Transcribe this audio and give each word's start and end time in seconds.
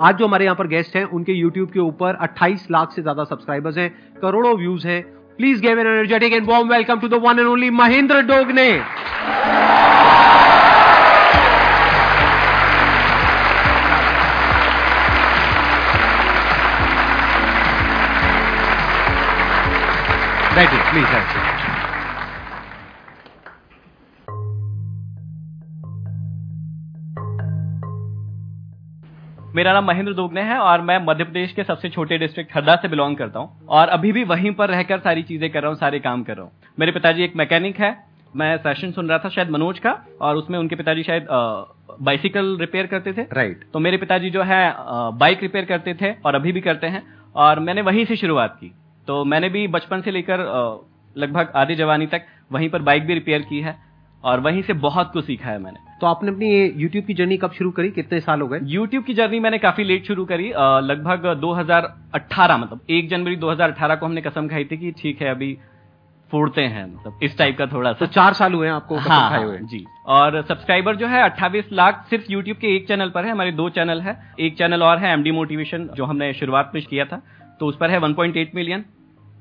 आज 0.00 0.16
जो 0.16 0.26
हमारे 0.26 0.44
यहाँ 0.44 0.56
पर 0.56 0.66
गेस्ट 0.66 0.96
हैं, 0.96 1.04
उनके 1.06 1.32
यूट्यूब 1.32 1.70
के 1.70 1.80
ऊपर 1.80 2.16
28 2.22 2.70
लाख 2.70 2.92
से 2.92 3.02
ज़्यादा 3.02 3.24
सब्सक्राइबर्स 3.24 3.78
हैं, 3.78 3.88
करोड़ों 4.22 4.56
व्यूज़ 4.58 4.86
हैं। 4.86 5.02
Please 5.38 5.60
gave 5.62 5.78
an 5.80 5.86
energetic 5.86 6.32
and 6.32 6.48
warm 6.48 6.68
welcome 6.68 7.00
to 7.00 7.08
the 7.08 7.20
one 7.24 7.38
and 7.38 7.48
only 7.48 7.70
Mahendra 7.72 8.22
Dogne 8.22 8.70
बैठिए 20.54 20.80
प्लीज़ 20.90 21.06
बैठिए 21.06 21.55
मेरा 29.56 29.72
नाम 29.72 29.84
महेंद्र 29.84 30.12
दोगने 30.14 30.40
है 30.42 30.56
और 30.60 30.80
मैं 30.80 30.98
मध्य 31.04 31.24
प्रदेश 31.24 31.52
के 31.52 31.64
सबसे 31.64 31.88
छोटे 31.88 32.16
डिस्ट्रिक्ट 32.18 32.50
हरदा 32.54 32.74
से 32.76 32.88
बिलोंग 32.88 33.16
करता 33.16 33.40
हूँ। 33.40 33.66
और 33.68 33.88
अभी 33.88 34.10
भी 34.12 34.24
वहीं 34.24 34.50
पर 34.54 34.68
रहकर 34.68 34.98
सारी 34.98 35.22
चीज़ें 35.22 35.48
कर 35.50 35.62
रहा 35.62 35.70
हूँ 35.70 35.78
सारे 35.78 35.98
काम 36.00 36.22
कर 36.22 36.36
रहा 36.36 36.44
हूँ। 36.44 36.52
मेरे 36.78 36.92
पिताजी 36.92 37.22
एक 37.24 37.36
मैकेनिक 37.36 37.80
है 37.80 37.90
मैं 38.34 38.56
सेशन 38.58 38.90
सुन 38.92 39.08
रहा 39.08 39.18
था 39.18 39.28
शायद 39.28 39.50
मनोज 39.50 39.78
का 39.78 39.94
और 40.20 40.36
उसमें 40.36 40.58
उनके 40.58 40.76
पिताजी 40.76 41.02
शायद 41.02 41.26
बाइसिकल 42.00 42.56
रिपेयर 42.60 42.86
करते 42.86 43.12
थे। 43.12 43.22
राइट 43.32 43.64
तो 43.72 43.78
मेरे 43.78 43.96
पिताजी 43.96 44.30
जो 44.30 44.42
है 44.42 44.60
बाइक 45.14 45.42
रिपेयर 45.42 45.64
करते 45.64 45.94
थे 45.94 46.12
और 46.16 46.34
अभी 46.34 46.52
भी 46.52 46.60
करते 46.60 46.86
हैं। 46.88 47.02
और 47.36 47.60
मैंने 47.60 47.82
वहीं 47.82 48.04
से 48.04 48.16
शुरुआत 48.16 48.58
की। 48.60 48.72
तो 49.08 49.24
मैंने 49.24 49.48
भी 49.48 49.66
बचपन 49.70 50.00
से 50.00 50.10
लेकर 50.10 50.44
लगभग 51.16 51.52
आधी 51.56 51.74
जवानी 51.74 52.06
तक 52.08 52.26
वहीं 52.52 52.68
पर 52.70 52.82
बाइक 52.82 53.06
भी 53.06 53.14
रिपेयर 53.14 53.42
की 53.42 53.60
है। 53.60 53.76
और 54.26 54.40
वहीं 54.40 54.62
से 54.62 54.72
बहुत 54.82 55.10
कुछ 55.12 55.24
सीखा 55.24 55.48
है 55.48 55.58
मैंने। 55.58 55.78
तो 56.00 56.06
आपने 56.06 56.30
अपनी 56.30 56.48
यूट्यूब 56.82 57.04
की 57.04 57.14
जर्नी 57.14 57.36
कब 57.36 57.52
शुरू 57.52 57.70
करी? 57.70 57.90
कितने 57.90 58.20
साल 58.20 58.40
हो 58.40 58.48
गए? 58.48 58.60
यूट्यूब 58.64 59.04
की 59.04 59.14
जर्नी 59.14 59.40
मैंने 59.40 59.58
काफ़ी 59.58 59.84
लेट 59.84 60.06
शुरू 60.06 60.24
करी 60.24 60.48
लगभग 60.82 61.26
2018 61.40 62.56
मतलब 62.58 62.80
1 62.90 63.08
जनवरी 63.10 63.36
2018 63.36 63.96
को 63.96 64.06
हमने 64.06 64.20
कसम 64.20 64.48
खाई 64.48 64.64
थी 64.64 64.76
कि 64.76 64.90
ठीक 64.92 65.22
है 65.22 65.30
अभी 65.30 65.56
फोड़ते 66.30 66.62
हैं 66.62 66.84
मतलब 66.86 67.18
इस 67.22 67.36
टाइप 67.38 67.56
का 67.58 67.66
थोड़ा 67.66 67.92
सा। 67.92 67.98
तो 67.98 68.12
चार 68.12 68.32
साल 68.32 68.52
हुए 68.52 68.66
हैं 68.66 68.74
आपको 68.74 68.96
हाँ, 68.96 69.28
खाए 69.30 69.42
हुए। 69.44 69.58
जी। 69.62 69.84
और 70.06 70.40
सब्सक्राइबर 70.42 70.96
जो 70.96 71.06
है 71.06 71.22
28 71.24 71.72
लाख 71.72 72.04
सिर्फ़ 72.10 72.24
यूट्यूब 72.30 72.56
के 72.56 72.74
एक 72.76 72.88
चैनल 72.88 73.10
पर 73.10 73.24
है 73.24 73.30
हमारे 73.30 73.52
दो 73.52 73.68
चैनल 73.70 74.00
है। 74.00 74.16
एक 74.40 74.56
चैनल 74.58 74.82
और 74.82 74.98
है 74.98 75.12
एमडी 75.12 75.30
मोटिवेशन 75.30 75.88
जो 75.96 76.04
हमने 76.04 76.32
शुरुआत 76.32 76.72
में 76.74 76.82
किया 76.84 77.04
था 77.04 77.22
तो 77.60 77.66
उस 77.66 77.76
पर 77.76 77.90
है 77.90 78.00
1.8 78.00 78.54
मिलियन 78.54 78.84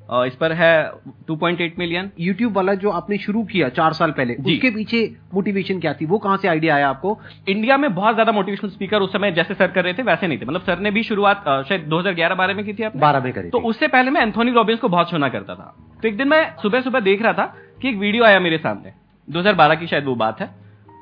इस 0.09 0.35
पर 0.35 0.51
है 0.51 0.91
2.8 1.27 1.77
मिलियन 1.79 2.09
यूट्यूब 2.19 2.55
वाला 2.55 2.73
जो 2.75 2.89
आपने 2.91 3.17
शुरू 3.17 3.43
किया 3.43 3.69
चार 3.71 3.93
साल 3.93 4.11
पहले 4.11 4.33
उसके 4.35 4.69
पीछे 4.71 4.99
मोटिवेशन 5.33 5.79
क्या 5.79 5.93
थी? 5.93 6.05
वो 6.05 6.17
कहाँ 6.17 6.37
से 6.37 6.47
आइडिया 6.47 6.75
आया 6.75 6.89
आपको? 6.89 7.17
इंडिया 7.49 7.77
में 7.77 7.93
बहुत 7.95 8.13
ज़्यादा 8.13 8.31
मोटिवेशनल 8.31 8.69
स्पीकर 8.71 9.01
उस 9.01 9.13
समय 9.13 9.31
जैसे 9.31 9.53
सर 9.53 9.67
कर 9.67 9.83
रहे 9.83 9.93
थे 9.93 10.03
वैसे 10.03 10.27
नहीं 10.27 10.39
थे। 10.39 10.45
मतलब 10.45 10.61
सर 10.61 10.79
ने 10.79 10.91
भी 10.91 11.03
शुरुआत 11.03 11.43
शायद 11.69 11.87
2011 11.89 12.35
बारह 12.35 12.53
में 12.53 12.65
की 12.65 12.73
थी 12.73 12.83
आपने? 12.83 13.01
बारह 13.01 13.23
में 13.23 13.31
करी 13.33 13.49
तो 13.49 13.59
उससे 13.61 13.87
पहले 13.87 14.11
मैं 14.11 14.21
एंथोनी 14.21 14.51
रॉबिन्स 14.51 14.79
को 14.79 14.89
बहुत 14.89 15.09
सुना 15.09 15.29
करता 15.29 15.55
था। 15.55 15.75
तो 16.01 16.07
एक 16.07 16.17
दिन 16.17 16.27
मैं 16.27 16.43
सुबह 16.61 16.81
सुबह 16.81 16.99
देख 17.01 17.21
रहा 17.21 17.33
था 17.33 17.45
कि 17.81 17.89
एक 17.89 17.97
वीडियो 17.97 18.23
आया 18.23 18.39
मेरे 18.39 18.57
सामने। 18.57 18.93
2012 19.27 19.75
की 19.75 19.87
शायद 19.87 20.05
वो 20.05 20.15
बात 20.15 20.41
है। 20.41 20.49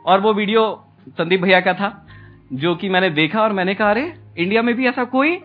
और 0.06 0.22
वो 0.22 0.34
वीडियो 0.34 0.64
संदीप 1.10 1.42
भैया 1.42 1.60
का 1.62 1.74
था 1.74 1.92
जो 2.54 2.76
कि 2.76 2.90
मैंने 2.90 3.10
देखा 3.12 3.42
और 3.42 3.54
मैंने 3.54 3.74
कहा 3.76 3.90
अरे 3.90 4.14
इंडिया 4.38 4.62
में 4.62 4.76
भी 4.76 4.88
ऐसा 4.88 5.04
कोई 5.06 5.36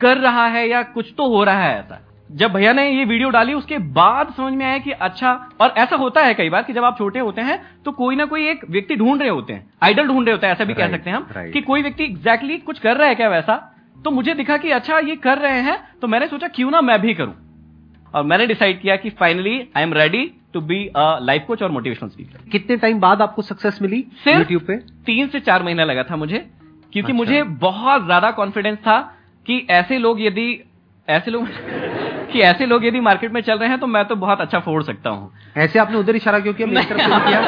कर 0.00 0.18
रहा 0.18 0.46
है 0.48 0.68
या 0.68 0.82
कुछ 0.84 1.14
तो 1.16 1.28
हो 1.28 1.42
रहा 1.44 1.62
है 1.62 1.78
ऐसा? 1.78 2.06
जब 2.30 2.52
भैया 2.52 2.72
ने 2.72 2.90
ये 2.90 3.04
वीडियो 3.04 3.30
डाली 3.30 3.54
उसके 3.54 3.78
बाद 3.78 4.32
समझ 4.36 4.52
में 4.52 4.64
आया 4.66 4.78
कि 4.78 4.90
अच्छा 4.90 5.32
और 5.60 5.74
ऐसा 5.76 5.96
होता 5.96 6.22
है 6.24 6.34
कई 6.34 6.50
बार 6.50 6.62
कि 6.62 6.72
जब 6.72 6.84
आप 6.84 6.98
छोटे 6.98 7.18
होते 7.18 7.40
हैं 7.40 7.58
तो 7.84 7.92
कोई 7.92 8.16
ना 8.16 8.24
कोई 8.24 8.46
एक 8.48 8.64
व्यक्ति 8.70 8.96
ढूंढ 8.96 9.20
रहे 9.20 9.28
होते 9.28 9.52
हैं 9.52 9.70
आइडल 9.82 10.06
ढूंढ 10.06 10.24
रहे 10.26 10.34
होते 10.34 10.46
हैं 10.46 10.54
ऐसा 10.54 10.64
भी 10.64 10.74
कह 10.74 10.90
सकते 10.90 11.10
हैं 11.10 11.16
हम 11.16 11.50
कि 11.52 11.60
कोई 11.60 11.82
व्यक्ति 11.82 12.04
एग्जैक्टली 12.04 12.58
कुछ 12.58 12.78
कर 12.78 12.96
रहा 12.96 13.08
है 13.08 13.14
क्या 13.14 13.28
वैसा? 13.28 13.56
तो 14.04 14.10
मुझे 14.10 14.34
दिखा 14.34 14.56
कि 14.56 14.70
अच्छा 14.70 14.98
ये 14.98 15.16
कर 15.16 15.38
रहे 15.38 15.60
हैं 15.60 15.76
तो 16.02 16.08
मैंने 16.08 16.26
सोचा 16.26 16.48
क्यों 16.48 16.70
ना 16.70 16.80
मैं 16.80 17.00
भी 17.00 17.14
करूँ? 17.14 17.34
और 18.14 18.24
मैंने 18.24 18.46
डिसाइड 18.46 18.80
किया 18.80 18.96
कि 18.96 19.10
finally 19.10 19.58
I 19.76 19.82
am 19.82 19.92
ready 19.94 20.24
to 20.54 20.60
be 20.60 20.84
a 20.86 21.18
life 21.22 21.44
coach 21.46 21.62
और 21.62 21.70
मोटिवेशनल 21.70 22.08
स्पीकर 22.08 22.48
कितने 22.52 22.76
टाइम 22.76 23.00
बाद 23.00 23.22
आपको 23.22 23.42
सक्सेस 23.42 23.78
मिली 23.82 24.04
यूट्यूब 24.28 24.62
पे? 24.62 24.76
तीन 25.06 25.28
से 25.28 25.40
चार 25.40 25.62
महीना 25.62 25.84
लगा 25.84 26.02
था 26.02 26.16
मुझे 26.16 26.38
क्योंकि 26.92 27.00
अच्छा। 27.00 27.16
मुझे 27.16 27.42
बहुत 27.60 28.04
ज़्यादा 28.04 28.30
कॉन्फिडेंस 28.30 28.78
था 28.78 29.00
कि 29.46 29.66
ऐसे 29.70 29.98
लोग 29.98 30.22
यदि 30.22 30.48
ऐसे 31.08 31.30
लोग 31.30 31.48
कि 32.32 32.40
ऐसे 32.40 32.66
लोग 32.66 32.84
यदि 32.86 33.00
मार्केट 33.00 33.32
में 33.32 33.40
चल 33.40 33.58
रहे 33.58 33.68
हैं 33.68 33.78
तो 33.80 33.86
मैं 33.86 34.04
तो 34.04 34.16
बहुत 34.16 34.40
अच्छा 34.40 34.58
फोड़ 34.60 34.82
सकता 34.82 35.10
हूँ। 35.10 35.30
ऐसे 35.56 35.78
आपने 35.78 35.96
उधर 35.98 36.16
इशारा 36.16 36.38
क्यों 36.40 36.54
किया? 36.54 36.66
मेरी 36.66 36.86
तरफ़ 36.86 37.06
क्यों 37.06 37.20
किया 37.20 37.40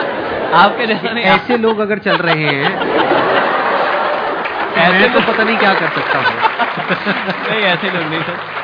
आपके 0.58 0.86
जैसा 0.86 1.12
नहीं 1.12 1.24
ऐसे 1.24 1.56
लोग 1.58 1.78
अगर 1.80 1.98
चल 1.98 2.16
रहे 2.16 2.46
हैं 2.46 2.70
ऐसे 4.82 5.08
तो 5.14 5.20
पता 5.32 5.44
नहीं 5.44 5.56
क्या 5.58 5.72
कर 5.74 5.88
सकता 5.88 6.18
हूँ। 6.18 6.36
नहीं 7.50 7.62
ऐसे 7.62 7.90
लोग 7.90 8.10
नहीं 8.10 8.22
सर 8.22 8.60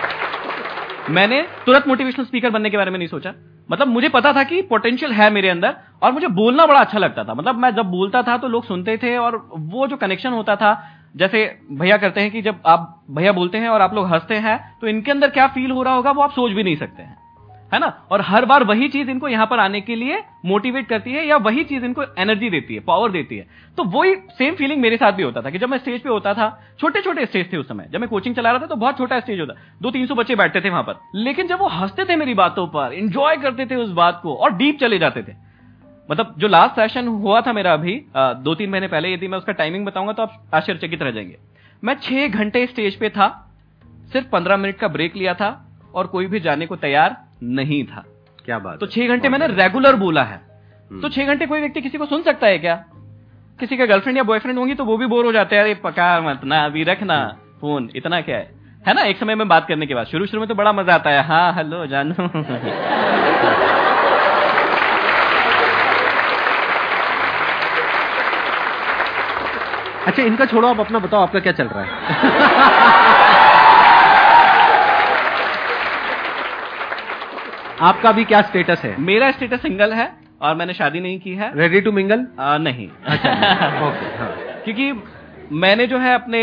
मैंने 1.13 1.41
तुरंत 1.67 1.87
मोटिवेशनल 1.89 2.25
स्पीकर 2.25 2.51
बनने 2.51 2.71
के 2.71 2.77
बारे 2.77 2.91
में 2.91 2.99
नहीं 2.99 3.09
सोचा। 3.09 3.33
मतलब 3.71 3.89
मुझे 3.89 4.09
पता 4.09 4.33
था 4.33 4.43
कि 4.43 4.61
पोटेंशियल 4.63 5.13
है 5.13 5.31
मेरे 5.31 5.49
अंदर 5.49 5.75
और 6.03 6.13
मुझे 6.13 6.27
बोलना 6.39 6.67
बड़ा 6.67 6.81
अच्छा 6.81 6.99
लगता 6.99 7.25
था। 7.25 7.35
मतलब 7.35 7.59
मैं 7.59 7.71
जब 7.75 7.87
बोलता 7.91 8.23
था 8.23 8.37
तो 8.37 8.49
लोग 8.49 8.65
सुनते 8.65 8.97
थे 8.97 9.17
और 9.19 9.37
वो 9.75 9.87
जो 9.87 9.97
कनेक्शन 9.97 10.33
होता 10.33 10.57
था 10.57 10.73
जैसे 11.15 11.45
भैया 11.73 11.97
करते 11.97 12.21
हैं 12.21 12.31
कि 12.31 12.43
जब 12.43 12.61
आप 12.67 13.05
भैया 13.11 13.33
बोलते 13.33 13.59
हैं 13.59 13.69
और 13.69 13.81
आप 13.81 13.95
लोग 13.95 14.07
हँसते 14.07 14.35
हैं 14.37 14.59
तो 14.81 14.87
इनके 14.87 15.11
अंदर 15.11 15.31
क्या 15.31 15.47
फील 15.47 15.71
हो 15.71 15.83
रहा 15.83 15.95
होगा 15.95 16.11
वो 16.11 16.23
आप 16.23 16.33
सोच 16.33 16.53
भी 16.53 16.63
नहीं 16.63 16.77
सकते 16.77 17.03
हैं। 17.03 17.17
है 17.73 17.79
ना? 17.79 17.87
और 18.11 18.21
हर 18.21 18.45
बार 18.45 18.65
वही 18.65 18.89
चीज़ 18.89 19.11
इनको 19.11 19.29
यहाँ 19.29 19.47
पर 19.47 19.59
आने 19.59 19.81
के 19.81 19.95
लिए 19.95 20.23
मोटिवेट 20.47 20.87
करती 20.87 21.13
है 21.13 21.27
या 21.27 21.37
वही 21.37 21.65
चीज़ 21.65 21.85
इनको 21.85 22.03
एनर्जी 22.19 22.51
देती 22.51 22.75
है 22.75 22.81
पावर 22.81 23.11
देती 23.11 23.37
है। 23.37 23.47
तो 23.79 23.85
वही 23.87 24.15
सेम 24.39 24.55
फीलिंग 24.55 24.81
मेरे 24.81 24.97
साथ 24.97 25.13
भी 25.13 25.23
होता 25.23 25.43
था 25.43 25.51
कि 25.51 25.59
जब 25.59 25.69
मैं 25.69 25.79
स्टेज 25.79 26.01
पे 26.03 26.09
होता 26.09 26.33
था 26.35 26.49
छोटे 26.81 27.01
छोटे 27.01 27.27
स्टेज 27.27 27.53
थे 27.53 27.57
उस 27.57 27.69
समय, 27.69 27.89
जब 27.91 28.01
मैं 28.01 28.09
कोचिंग 28.09 28.35
चला 28.35 28.51
रहा 28.51 28.61
था 28.61 28.67
तो 28.67 28.77
बहुत 28.77 28.99
छोटा 28.99 29.19
स्टेज 29.21 29.41
होता 29.41 29.55
दो 29.83 29.91
तीन 29.91 30.07
सौ 30.07 30.15
बच्चे 30.15 30.37
बैठते 30.37 30.61
थे 30.61 30.71
वहाँ 30.71 30.83
पर। 30.83 31.01
लेकिन 31.15 31.47
जब 31.47 31.59
वो 31.59 31.69
हँसते 31.69 32.05
थे 32.05 32.17
मेरी 32.17 32.35
बातों 32.35 32.67
पर 32.67 32.93
इंजॉय 32.93 33.37
करते 33.37 33.67
थे 33.67 33.75
उस 33.75 33.91
बात 33.91 34.21
को 34.23 34.35
और 34.35 34.57
डीप 34.57 34.79
चले 34.81 34.99
जाते 34.99 35.23
थे 35.23 35.48
मतलब 36.09 36.35
जो 36.39 36.49
लास्ट 36.49 36.75
सेशन 36.75 37.09
हुआ 37.09 37.41
था 37.41 37.53
मेरा 37.53 37.73
अभी 37.73 37.95
दो 38.17 38.55
तीन 38.55 38.71
महीने 38.71 38.89
पहले 38.89 39.13
यदि 39.13 39.29
मैं 39.29 39.39
उसका 39.39 39.53
टाइमिंग 39.53 39.87
बताऊँगा 39.87 40.13
तो 40.13 40.23
आप 40.23 40.43
आश्चर्यचकित 40.55 41.03
रह 41.03 41.11
जाएँगे। 41.11 41.37
मैं 41.83 41.95
छह 42.03 42.29
घंटे 42.29 42.67
स्टेज 42.67 42.95
पे 42.97 43.09
था 43.11 43.29
सिर्फ़ 44.13 44.27
पंद्रह 44.29 44.57
मिनट 44.57 44.77
का 44.77 44.89
ब्रेक 44.89 45.17
लिया 45.17 45.35
था 45.35 45.51
और 45.95 46.07
कोई 46.07 46.27
भी 46.27 46.41
जाने 46.41 46.67
को 46.67 46.77
तैयार 46.77 47.17
नहीं 47.43 47.83
था। 47.85 48.05
क्या 48.45 48.59
बात 48.59 48.79
तो 48.81 48.87
छह 48.87 49.09
घंटे 49.09 49.29
मैंने 49.29 49.47
रेगुलर 49.49 49.97
बोला 49.97 50.23
है। 50.25 50.41
हम्म। 50.91 51.01
तो 51.01 51.09
छह 51.09 51.27
घंटे 51.27 51.47
कोई 51.47 51.61
व्यक्ति 51.61 51.81
किसी 51.81 51.99
को 51.99 52.07
सुन 52.07 52.23
सकता 52.23 52.47
है 52.47 52.59
क्या? 52.59 52.75
किसी 53.61 53.77
का 53.77 53.87
गर्लफ्रेंड 53.87 54.17
या 54.17 54.23
बॉयफ्रेंड 54.23 54.59
होंगी 54.59 54.75
तो 54.75 54.85
वो 54.85 54.97
भी 54.97 55.07
बोर 55.07 55.25
हो 55.27 55.33
जाते 55.33 55.57
हैं 55.57 55.63
अरे 55.63 55.75
पका 55.85 56.21
मत 56.21 56.45
ना 56.45 56.65
अभी 56.65 56.85
रखना 56.85 57.19
फ़ोन 57.61 57.91
इतना 57.97 58.21
क्या 58.21 58.37
है? 58.37 58.51
है 58.87 58.95
ना? 58.95 59.03
एक 59.03 59.19
समय 59.19 59.35
में 59.35 59.47
बात 59.49 59.67
करने 59.69 59.87
के 59.87 59.95
बाद 59.95 60.07
शुरू 60.07 60.27
शुरू 60.27 60.41
में 60.41 60.49
तो 60.49 60.55
बड़ा 60.55 60.73
मज़ा 60.73 60.95
आता 60.95 61.11
है 61.11 61.23
हाँ 61.27 61.53
हेलो 61.55 61.87
जानू। 61.87 62.15
अच्छा 70.09 70.23
इनका 70.23 70.45
छोड़ो 70.47 70.69
आप 70.69 70.81
अपना 70.81 70.99
बताओ 70.99 71.21
आपका 71.23 71.41
क्या 71.41 71.53
चल 71.53 71.69
रहा 71.69 71.83
है? 71.85 72.97
आपका 77.81 78.13
भी 78.13 78.25
क्या 78.25 78.41
स्टेटस 78.43 78.81
है? 78.85 78.95
मेरा 79.01 79.31
स्टेटस 79.31 79.63
सिंगल 79.63 79.93
है 79.93 80.11
और 80.43 80.55
मैंने 80.55 80.75
शादी 80.75 81.01
नहीं 81.01 81.19
की 81.21 81.35
है। 81.35 81.51
रेडी 81.59 81.81
टू 81.81 81.93
मिंगल 81.93 82.27
नहीं। 82.41 82.89
अच्छा 83.07 83.31
ओके 83.89 84.07
हाँ। 84.19 84.31
क्योंकि 84.65 84.93
मैंने 85.57 85.87
जो 85.87 85.99
है 85.99 86.15
अपने 86.15 86.41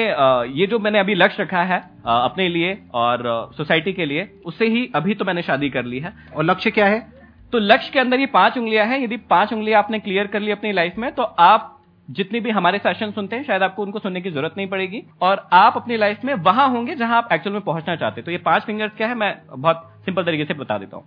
ये 0.59 0.67
जो 0.67 0.79
मैंने 0.79 0.99
अभी 0.99 1.15
लक्ष्य 1.15 1.43
रखा 1.43 1.61
है 1.63 1.79
अपने 2.05 2.47
लिए 2.49 2.77
और 2.93 3.23
सोसाइटी 3.57 3.93
के 3.93 4.05
लिए 4.05 4.29
उससे 4.45 4.67
ही 4.67 4.89
अभी 4.95 5.13
तो 5.15 5.25
मैंने 5.25 5.41
शादी 5.41 5.69
कर 5.69 5.85
ली 5.85 5.99
है। 5.99 6.13
और 6.35 6.43
लक्ष्य 6.43 6.71
क्या 6.71 6.85
है? 6.85 6.99
तो 7.53 7.59
लक्ष्य 7.59 7.89
के 7.93 7.99
अंदर 7.99 8.19
ये 8.19 8.25
पाँच 8.33 8.57
उंगलियाँ 8.57 8.85
हैं। 8.85 8.99
यदि 9.03 9.17
पाँच 9.29 9.53
उंगलियाँ 9.53 9.79
आपने 9.79 9.99
क्लियर 9.99 10.27
कर 10.27 10.39
ली 10.39 10.51
अपनी 10.51 10.71
लाइफ 10.71 10.93
में 10.97 11.11
तो 11.15 11.23
आप 11.23 11.71
जितनी 12.09 12.39
भी 12.39 12.49
हमारे 12.49 12.77
सेशन 12.77 13.11
सुनते 13.11 13.35
हैं, 13.35 13.43
शायद 13.43 13.63
आपको 13.63 13.83
उनको 13.83 13.99
सुनने 13.99 14.21
की 14.21 14.31
ज़रूरत 14.31 14.53
नहीं 14.57 14.67
पड़ेगी। 14.67 15.01
और 15.21 15.47
आप 15.53 15.77
अपनी 15.77 15.97
लाइफ 15.97 16.23
में 16.25 16.33
वहाँ 16.35 16.67
होंगे 16.69 16.95
जहाँ 16.95 17.17
आप 17.17 17.29
एक्चुअल 17.33 17.53
में 17.53 17.61
पहुँचना 17.63 17.95
चाहते 17.95 18.21
तो 18.21 18.31
ये 18.31 18.37
पाँच 18.39 18.63
फिंगर्स 18.63 18.91
क्या 18.97 19.07
है, 19.07 19.15
मैं 19.15 19.35
बहुत 19.51 19.91
सिंपल 20.05 20.23
तरीके 20.23 20.45
से 20.45 20.53
बता 20.53 20.77
देता 20.77 20.97
हूँ। 20.97 21.05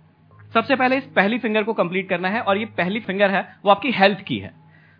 सबसे 0.53 0.75
पहले 0.75 0.97
इस 0.97 1.03
पहली 1.15 1.37
फिंगर 1.39 1.63
को 1.63 1.73
कंप्लीट 1.73 2.09
करना 2.09 2.29
है, 2.29 2.41
और 2.41 2.57
ये 2.57 2.65
पहली 2.77 2.99
फिंगर 2.99 3.31
है, 3.31 3.41
वो 3.65 3.71
आपकी 3.71 3.91
हेल्थ 3.91 4.19
की 4.19 4.37
है। 4.37 4.51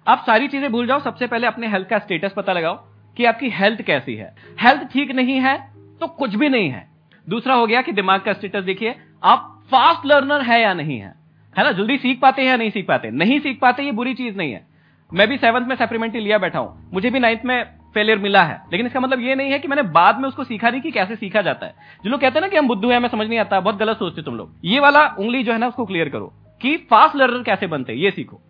आप 0.08 0.24
सारी 0.28 0.48
चीज़ें 0.48 0.72
भूल 0.72 0.88
जाओ, 0.88 1.00
सबसे 1.00 1.28
पहले 1.28 1.48
अपने 1.48 1.68
हेल्थ 1.68 1.88
का 1.88 2.00
स्टेटस 2.00 2.34
पता 2.38 2.54
लगाओ 2.54 2.76
कि 3.18 3.26
आपकी 3.26 3.50
हेल्थ 3.52 3.82
कैसी 3.82 4.16
है। 4.16 4.34
हेल्थ 4.62 4.92
ठीक 4.92 5.12
नहीं 5.12 5.40
है 5.40 5.58
तो 6.02 6.08
कुछ 6.10 6.36
भी 6.36 6.50
नहीं 6.50 6.70
है। 6.70 6.88
दूसरा 7.28 7.54
हो 7.54 7.66
गया 7.68 7.82
कि 7.82 7.92
दिमाग 7.92 8.22
का 8.22 8.34
स्टेटस 8.34 8.64
देखिए, 8.64 8.96
आप 9.24 9.56
फास्ट 9.72 10.06
लर्नर 10.06 10.42
है 10.42 10.62
या 10.62 10.74
नहीं 10.74 11.00
है? 11.00 11.14
है 11.56 11.64
ना? 11.64 11.72
जल्दी 11.72 11.98
सीख 11.98 12.20
पाते 12.22 12.42
हैं 12.42 12.50
या 12.50 12.58
नहीं 12.58 12.70
सीख 12.72 12.88
पाते? 12.88 13.12
नहीं 13.12 13.40
सीख 13.40 13.60
पाते, 13.62 13.84
ये 13.84 13.92
बुरी 13.92 14.14
चीज़ 14.14 14.38
नहीं 14.38 14.52
है। 14.52 14.68
मैं 15.14 15.28
भी 15.28 15.38
सेवंथ 15.38 15.66
में 15.66 15.76
सप्लीमेंट्री 15.76 16.22
लिया 16.22 16.38
बैठा 16.38 16.60
हूँ। 16.60 16.92
मुझे 16.94 17.10
भी 17.10 17.20
नाइन्थ 17.20 17.42
में 17.46 17.64
फेलियर 17.94 18.18
मिला 18.18 18.44
है। 18.44 18.62
लेकिन 18.72 18.88
इसका 18.88 19.00
मतलब 19.00 19.20
ये 19.20 19.36
नहीं 19.36 19.52
है 19.52 19.60
कि 19.60 19.68
मैंने 19.68 19.82
बाद 19.82 20.20
में 20.20 20.28
उसको 20.28 20.44
सीखा 20.44 20.70
नहीं 20.70 20.82
कि 20.82 20.92
कैसे 20.92 21.16
सीखा 21.16 21.42
जाता 21.42 21.66
है। 21.66 21.76
जो 22.04 22.10
लोग 22.10 22.22
कहते 22.22 22.34
हैं 22.34 22.42
ना 22.42 22.48
कि 22.48 22.58
हम 22.58 22.68
बुद्धू 22.68 22.90
हैं, 22.90 22.98
हमें 22.98 23.10
समझ 23.10 23.28
नहीं 23.28 23.40
आता, 23.40 23.60
बहुत 23.60 23.76
गलत 23.76 23.98
सोचते 23.98 24.22
तुम 24.22 24.36
लोग। 24.36 24.56
ये 24.66 24.80
वाला 24.80 25.16
उंगली 25.20 25.44
जो 25.44 25.54
है 25.54 25.58
ना, 25.58 25.68
उसको 25.68 25.86
क्लियर 25.86 26.10
करो 26.10 26.34
कि 26.62 26.78
फास्ट 26.78 27.16
लर्नर 27.16 27.44
कैसे 27.44 27.68
बनते 27.68 27.94
ये 27.94 28.12
सीखो। 28.12 28.42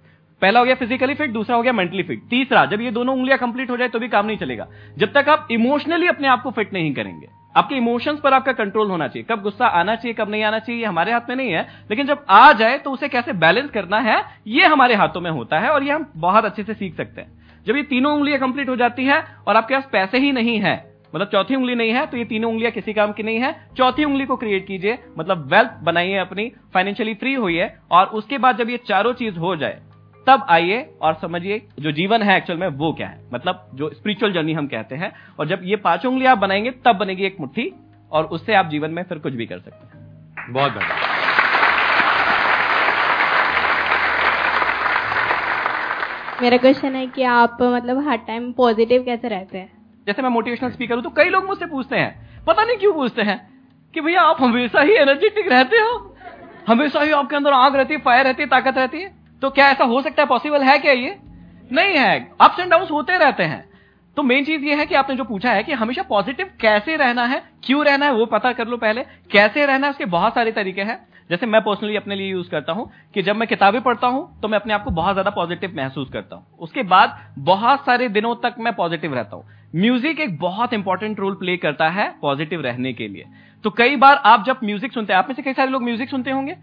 पहला 0.42 0.60
हो 0.60 0.66
गया 0.66 0.76
फिजिकली 0.76 1.14
फिट 1.14 1.32
दूसरा 1.32 1.56
हो 1.56 1.62
गया 1.62 1.74
मेंटली 1.74 2.04
फिट 2.04 2.22
तीसरा, 2.30 2.66
जब 2.66 2.82
ये 2.82 2.92
दोनों 2.92 3.16
उंगलियाँ 3.16 3.38
कंप्लीट 3.40 3.70
हो 3.70 3.78
जाए 3.78 3.88
तो 3.88 4.00
भी 4.00 4.08
काम 4.08 4.26
नहीं 4.26 4.38
चलेगा। 4.38 4.68
जब 4.98 5.14
तक 5.14 5.30
आप 5.30 5.48
इमोशनली 5.52 6.08
अपने 6.08 6.28
आप 6.28 6.42
को 6.42 6.52
फिट 6.52 6.74
नहीं 6.74 6.94
करेंगे। 6.94 7.28
आपके 7.56 7.76
इमोशंस 7.76 8.20
पर 8.20 8.34
आपका 8.34 8.52
कंट्रोल 8.54 8.90
होना 8.90 9.08
चाहिए। 9.08 9.26
कब 9.30 9.42
गुस्सा 9.42 9.68
आना 9.68 9.96
चाहिए, 9.96 10.14
कब 10.14 10.30
नहीं 10.30 10.44
आना 10.44 10.60
चाहिए 10.60 10.86
हमारे 10.86 11.12
हाथ 11.12 11.30
में 11.30 11.36
नहीं 11.36 11.52
है। 11.52 11.62
लेकिन 11.90 12.08
जब 12.08 12.26
आ 12.30 12.52
जाए 12.54 12.78
तो 12.78 12.92
उसे 12.92 13.08
कैसे 13.10 13.34
बैलेंस 13.36 13.70
करना 13.70 14.00
है, 14.00 14.24
ये 14.48 14.66
हमारे 14.66 14.96
हाथों 14.96 15.22
में 15.22 15.32
होता 15.32 15.60
है 15.60 15.70
और 15.70 15.84
ये 15.84 15.92
हम 15.92 16.12
बहुत 16.18 16.46
अच्छे 16.46 16.64
से 16.64 16.74
सीख 16.74 16.96
सकते 16.98 17.22
हैं। 17.22 17.64
जब 17.68 17.76
ये 17.76 17.84
तीनों 17.86 18.14
उंगलियाँ 18.14 18.40
कंप्लीट 18.40 18.70
हो 18.70 18.76
जाती 18.76 19.06
है 19.06 19.24
और 19.48 19.56
आपके 19.56 19.76
पास 19.76 19.90
पैसे 19.92 20.18
ही 20.18 20.32
नहीं 20.32 20.60
है 20.60 20.78
मतलब 21.14 21.28
चौथी 21.28 21.56
उंगली 21.56 21.76
नहीं 21.76 21.92
है 21.92 22.06
तो 22.06 22.18
ये 22.18 22.24
तीनों 22.26 22.52
उंगलियाँ 22.52 22.72
किसी 22.72 22.94
काम 22.94 23.12
की 23.12 23.24
नहीं 23.24 23.40
है। 23.40 23.54
चौथी 23.78 24.04
उंगली 24.04 24.26
को 24.26 24.36
क्रिएट 24.36 24.68
कीजिए 24.68 24.98
मतलब 25.18 25.48
वेल्थ 25.54 25.72
बनाइए 25.84 26.18
अपनी 26.18 26.52
फाइनेंशियली 26.74 27.14
फ्री 27.14 27.34
होइए 27.34 27.72
और 27.92 28.06
उसके 28.14 28.38
बाद 28.38 28.58
जब 28.58 28.70
ये 28.70 28.78
चारों 28.88 29.14
चीज़ 29.14 29.38
हो 29.38 29.56
जाए 29.56 29.80
तब 30.30 30.46
आइए 30.50 30.82
और 31.02 31.14
समझिए 31.22 31.62
जो 31.80 31.92
जीवन 31.92 32.24
है 32.24 32.38
एक्चुअल 32.38 32.60
में 32.60 32.68
वो 32.68 32.92
क्या 32.94 33.08
है। 33.08 33.22
मतलब 33.34 33.70
जो 33.76 33.90
स्पिरिचुअल 33.90 34.32
जर्नी 34.32 34.54
हम 34.54 34.68
कहते 34.68 34.96
हैं 34.96 35.12
और 35.40 35.48
जब 35.48 35.62
ये 35.64 35.76
पाँचों 35.76 36.12
उंगली 36.12 36.26
आप 36.26 36.38
बनाएँगे 36.38 36.72
तब 36.86 36.96
बनेगी 36.96 37.24
एक 37.24 37.38
मुट्ठी 37.40 37.72
और 38.12 38.26
उससे 38.26 38.54
आप 38.54 38.70
जीवन 38.70 38.92
में 38.92 39.04
फिर 39.04 39.18
कुछ 39.18 39.34
भी 39.34 39.46
कर 39.46 39.60
सकते 39.60 39.88
हैं। 39.88 40.54
बहुत 40.54 40.72
बढ़िया। 40.72 41.08
मेरा 46.42 46.58
क्वेश्चन 46.58 46.96
है 46.96 47.06
कि 47.08 47.24
आप 47.24 47.58
मतलब 47.62 48.08
हर 48.08 48.18
टाइम 48.18 48.52
पॉजिटिव 48.52 49.04
कैसे 49.04 49.28
रहते 49.28 49.58
हैं? 49.58 49.70
जैसे 50.08 50.22
मैं 50.22 50.30
मोटिवेशनल 50.30 50.70
स्पीकर 50.70 50.96
हूँ 50.96 51.04
तो 51.04 51.10
कई 51.10 51.30
लोग 51.30 51.46
मुझसे 51.46 51.66
पूछते 51.66 51.96
हैं 51.96 52.44
पता 52.48 52.64
नहीं 52.64 52.78
क्यों 52.78 52.94
पूछते 52.94 53.22
हैं 53.22 53.38
कि 53.94 54.02
भैया 54.02 54.22
आप 54.22 54.42
हमेशा 54.42 54.82
ही 54.82 54.94
एनर्जेटिक 54.94 55.52
रहते 55.52 55.78
हो? 55.78 56.16
हमेशा 56.68 57.02
ही 57.02 57.12
आपके 57.12 57.36
अंदर 57.36 57.54
आग 57.54 57.76
रहती 57.76 57.94
है 57.94 58.00
फायर 58.00 58.26
रहती 58.26 58.44
है 58.44 58.50
ताकत 58.50 58.78
रहती 58.78 59.02
है। 59.02 59.19
तो 59.42 59.50
क्या 59.50 59.70
ऐसा 59.70 59.84
हो 59.84 60.02
सकता 60.02 60.22
है? 60.22 60.28
पॉसिबल 60.28 60.64
है 60.64 60.78
क्या 60.80 60.92
ये? 60.94 61.18
नहीं 61.72 61.98
है। 61.98 62.30
अप्स 62.42 62.60
एंड 62.60 62.72
डाउन 62.72 62.88
होते 62.92 63.18
रहते 63.18 63.44
हैं। 63.44 63.68
तो 64.18 64.24
मेन 64.24 64.46
चीज़ 64.46 64.64
ये 64.64 64.76
है 64.76 64.86
कि 64.86 64.96
आपने 64.96 65.16
जो 65.16 65.24
पूछा 65.24 65.52
है 65.52 65.64
कि 65.64 65.74
हमेशा 65.74 66.04
पॉजिटिव 66.04 66.50
कैसे 66.62 66.96
रहना 66.96 67.26
है, 67.26 67.42
क्यों 67.64 67.86
रहना 67.86 68.06
है, 68.06 68.14
वो 68.14 68.26
पता 68.26 68.52
कर 68.54 68.68
लो 68.68 68.78
पहले। 68.78 69.04
कैसे 69.32 69.66
रहना 69.66 69.88
है, 69.88 69.92
उसके 69.92 70.06
बहुत 70.08 70.34
सारे 70.34 70.52
तरीके 70.52 70.82
हैं। 70.82 71.00
जैसे 71.30 71.46
मैं 71.46 71.62
पर्सनली 71.62 71.96
अपने 71.96 72.16
लिए 72.16 72.28
यूज़ 72.28 72.50
करता 72.50 72.74
हूँ 72.74 72.90
कि 73.14 73.22
जब 73.22 73.36
मैं 73.36 73.48
किताबें 73.48 73.82
पढ़ता 73.82 74.08
हूँ 74.08 74.42
तो 74.42 74.48
मैं 74.48 74.60
अपने 74.60 74.74
आप 74.74 74.84
को 74.84 74.92
बहुत 74.92 75.14
ज़्यादा 75.14 75.32
पॉजिटिव 75.32 75.74
महसूस 75.76 76.10
करता 76.10 76.36
हूँ। 76.36 76.46
उसके 76.60 76.84
बाद 76.84 77.18
बहुत 77.40 77.86
सारे 77.86 78.08
दिनों 78.10 78.34
तक 78.36 78.56
मैं 78.60 78.74
पॉजिटिव 78.76 79.14
रहता 79.14 79.36
हूँ। 79.36 79.46
म्यूज़िक 79.76 80.20
एक 80.20 80.38
बहुत 80.40 80.74
इंपॉर्टेंट 80.74 81.20
रोल 81.20 81.36
प्ले 81.36 81.58
करता 81.58 81.90
है 81.90 82.10
पॉजिटिव 82.22 82.62
रहने 82.62 82.94
के 82.94 83.08
लिए। 83.08 83.26
तो 83.66 83.70
कई 83.70 83.96
बार 83.96 84.22
आप 84.26 84.44
जब 84.46 84.60
म्यूज़िक 84.64 84.94
सुनते 84.94 85.14
हैं, 85.14 85.18
आप 85.20 85.28
में 85.28 85.36
से 85.36 85.42
कई 85.42 85.54
सारे 85.54 85.72
लोग 85.72 85.84
म्यूज़िक 85.84 86.10
सुनते 86.10 86.32
होंगे 86.32 86.56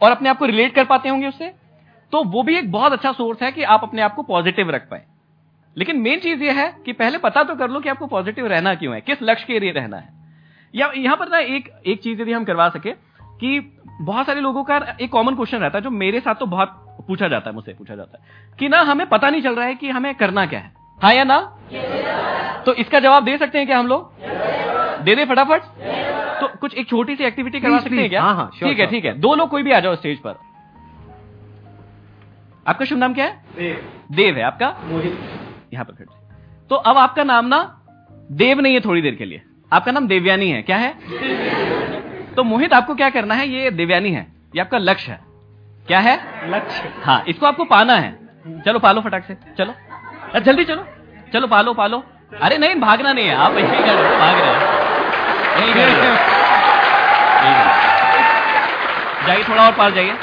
और 0.00 0.10
अपने 0.10 0.28
आप 0.28 0.38
को 0.38 0.44
रिलेट 0.44 0.74
कर 0.74 0.84
पाते 0.84 1.08
होंगे 1.08 1.26
उससे। 1.26 1.52
तो 2.12 2.22
वो 2.24 2.42
भी 2.42 2.56
एक 2.56 2.70
बहुत 2.72 2.92
अच्छा 2.92 3.12
सोर्स 3.12 3.42
है 3.42 3.50
कि 3.52 3.62
आप 3.64 3.82
अपने 3.82 4.02
आप 4.02 4.14
को 4.14 4.22
पॉजिटिव 4.22 4.70
रख 4.70 4.88
पाए। 4.90 5.02
लेकिन 5.76 5.96
मेन 5.96 6.20
चीज़ 6.20 6.42
ये 6.42 6.50
है 6.50 6.66
कि 6.86 6.92
पहले 6.92 7.18
पता 7.18 7.42
तो 7.42 7.54
कर 7.54 7.70
लो 7.70 7.80
कि 7.80 7.88
आपको 7.88 8.06
पॉजिटिव 8.06 8.46
रहना 8.46 8.74
क्यों 8.74 8.94
है 8.94 9.00
किस 9.00 9.18
लक्ष्य 9.22 9.44
के 9.46 9.58
लिए 9.60 9.72
रहना 9.72 9.96
है। 9.96 10.08
या 10.74 10.90
यहाँ 10.96 11.16
पर 11.16 11.28
ना 11.28 11.38
एक 11.38 11.70
एक 11.86 12.02
चीज़ 12.02 12.20
यदि 12.22 12.32
हम 12.32 12.44
करवा 12.44 12.68
सके 12.68 12.92
कि 13.40 13.60
बहुत 14.00 14.26
सारे 14.26 14.40
लोगों 14.40 14.64
का 14.64 14.76
एक 15.00 15.10
कॉमन 15.10 15.34
क्वेश्चन 15.34 15.58
रहता 15.58 15.78
है 15.78 15.84
जो 15.84 15.90
मेरे 15.90 16.20
साथ 16.20 16.34
तो 16.34 16.46
बहुत 16.46 16.68
पूछा 17.08 17.28
जाता 17.28 17.50
है 17.50 17.54
मुझसे 17.54 17.72
पूछा 17.72 17.96
जाता 17.96 18.18
है 18.18 18.56
कि 18.58 18.68
ना 18.68 18.80
हमें 18.80 19.06
पता 19.08 19.30
नहीं 19.30 19.42
चल 19.42 19.54
रहा 19.54 19.66
है 19.66 19.74
कि 19.74 19.90
हमें 19.90 20.14
करना 20.14 20.46
क्या 20.46 20.60
है। 20.60 20.72
हाँ 21.00 21.14
या 21.14 21.24
ना? 21.24 21.40
तो 22.66 22.74
इसका 22.74 23.00
जवाब 23.00 23.24
दे 23.24 23.36
सकते 23.38 23.58
हैं 23.58 23.66
क्या 23.66 23.78
हम 23.78 23.86
लोग? 23.86 24.12
दे 25.04 25.14
दे 25.14 25.24
फटाफट? 25.24 25.62
तो 26.40 26.48
कुछ 26.58 26.74
एक 26.74 26.88
छोटी 26.88 27.16
सी 27.16 27.24
एक्टिविटी 27.24 27.60
करवा 27.60 27.78
सकते 27.78 27.96
हैं 27.96 28.08
क्या? 28.08 28.22
हाँ, 28.22 28.34
हाँ, 28.36 28.50
ठीक 28.60 28.78
है 28.78 28.86
ठीक 28.86 29.04
है। 29.04 29.18
दो 29.18 29.34
लोग 29.34 29.48
कोई 29.50 29.62
भी 29.62 29.72
आ 29.72 29.80
जाओ 29.80 29.94
स्टेज 29.94 30.18
पर। 30.18 30.51
आपका 32.68 32.84
शुभ 32.84 32.98
नाम 32.98 33.14
क्या 33.14 33.24
है? 33.24 33.32
देव। 33.56 33.80
देव 34.16 34.36
है 34.36 34.42
आपका? 34.42 34.66
यहाँ 35.72 35.84
पर 35.84 35.92
खड़े 35.92 36.20
तो 36.70 36.76
अब 36.76 36.96
आपका 36.98 37.24
नाम 37.24 37.46
ना 37.46 37.58
देव 38.32 38.60
नहीं 38.60 38.74
है 38.74 38.80
थोड़ी 38.80 39.02
देर 39.02 39.14
के 39.14 39.24
लिए। 39.24 39.42
आपका 39.72 39.92
नाम 39.92 40.06
देवयानी 40.08 40.50
है 40.50 40.62
क्या 40.62 40.76
है? 40.76 40.94
तो 42.36 42.44
मोहित 42.44 42.72
आपको 42.72 42.94
क्या 42.94 43.10
करना 43.10 43.34
है? 43.34 43.48
ये 43.48 43.70
देवयानी 43.70 44.10
है 44.10 44.26
ये 44.56 44.60
आपका 44.60 44.78
लक्ष्य 44.78 45.12
है। 45.12 45.20
क्या 45.86 45.98
है? 46.00 46.16
लक्ष्य। 46.50 46.92
हाँ 47.04 47.22
इसको 47.28 47.46
आपको 47.46 47.64
पाना 47.64 47.94
है। 47.94 48.12
चलो 48.66 48.78
पालो 48.78 49.00
फटाक 49.00 49.24
से। 49.24 49.36
चलो। 49.58 50.40
जल्दी 50.40 50.64
चलो। 50.64 50.84
चलो 51.32 51.46
पालो 51.46 51.72
पालो। 51.74 52.02
अरे 52.42 52.58
नहीं 52.58 52.74
भागना 52.80 53.12
नहीं 53.12 53.26
है। 53.26 53.34
आप 53.34 53.56
ऐसे 53.56 53.76
ही 53.76 53.82
भाग 54.18 54.38
रहे 54.40 54.48
हो। 54.48 54.70
जाइए 59.26 59.42
थोड़ा 59.48 59.66
और 59.66 59.72
पास 59.72 59.92
जाइए। 59.92 60.14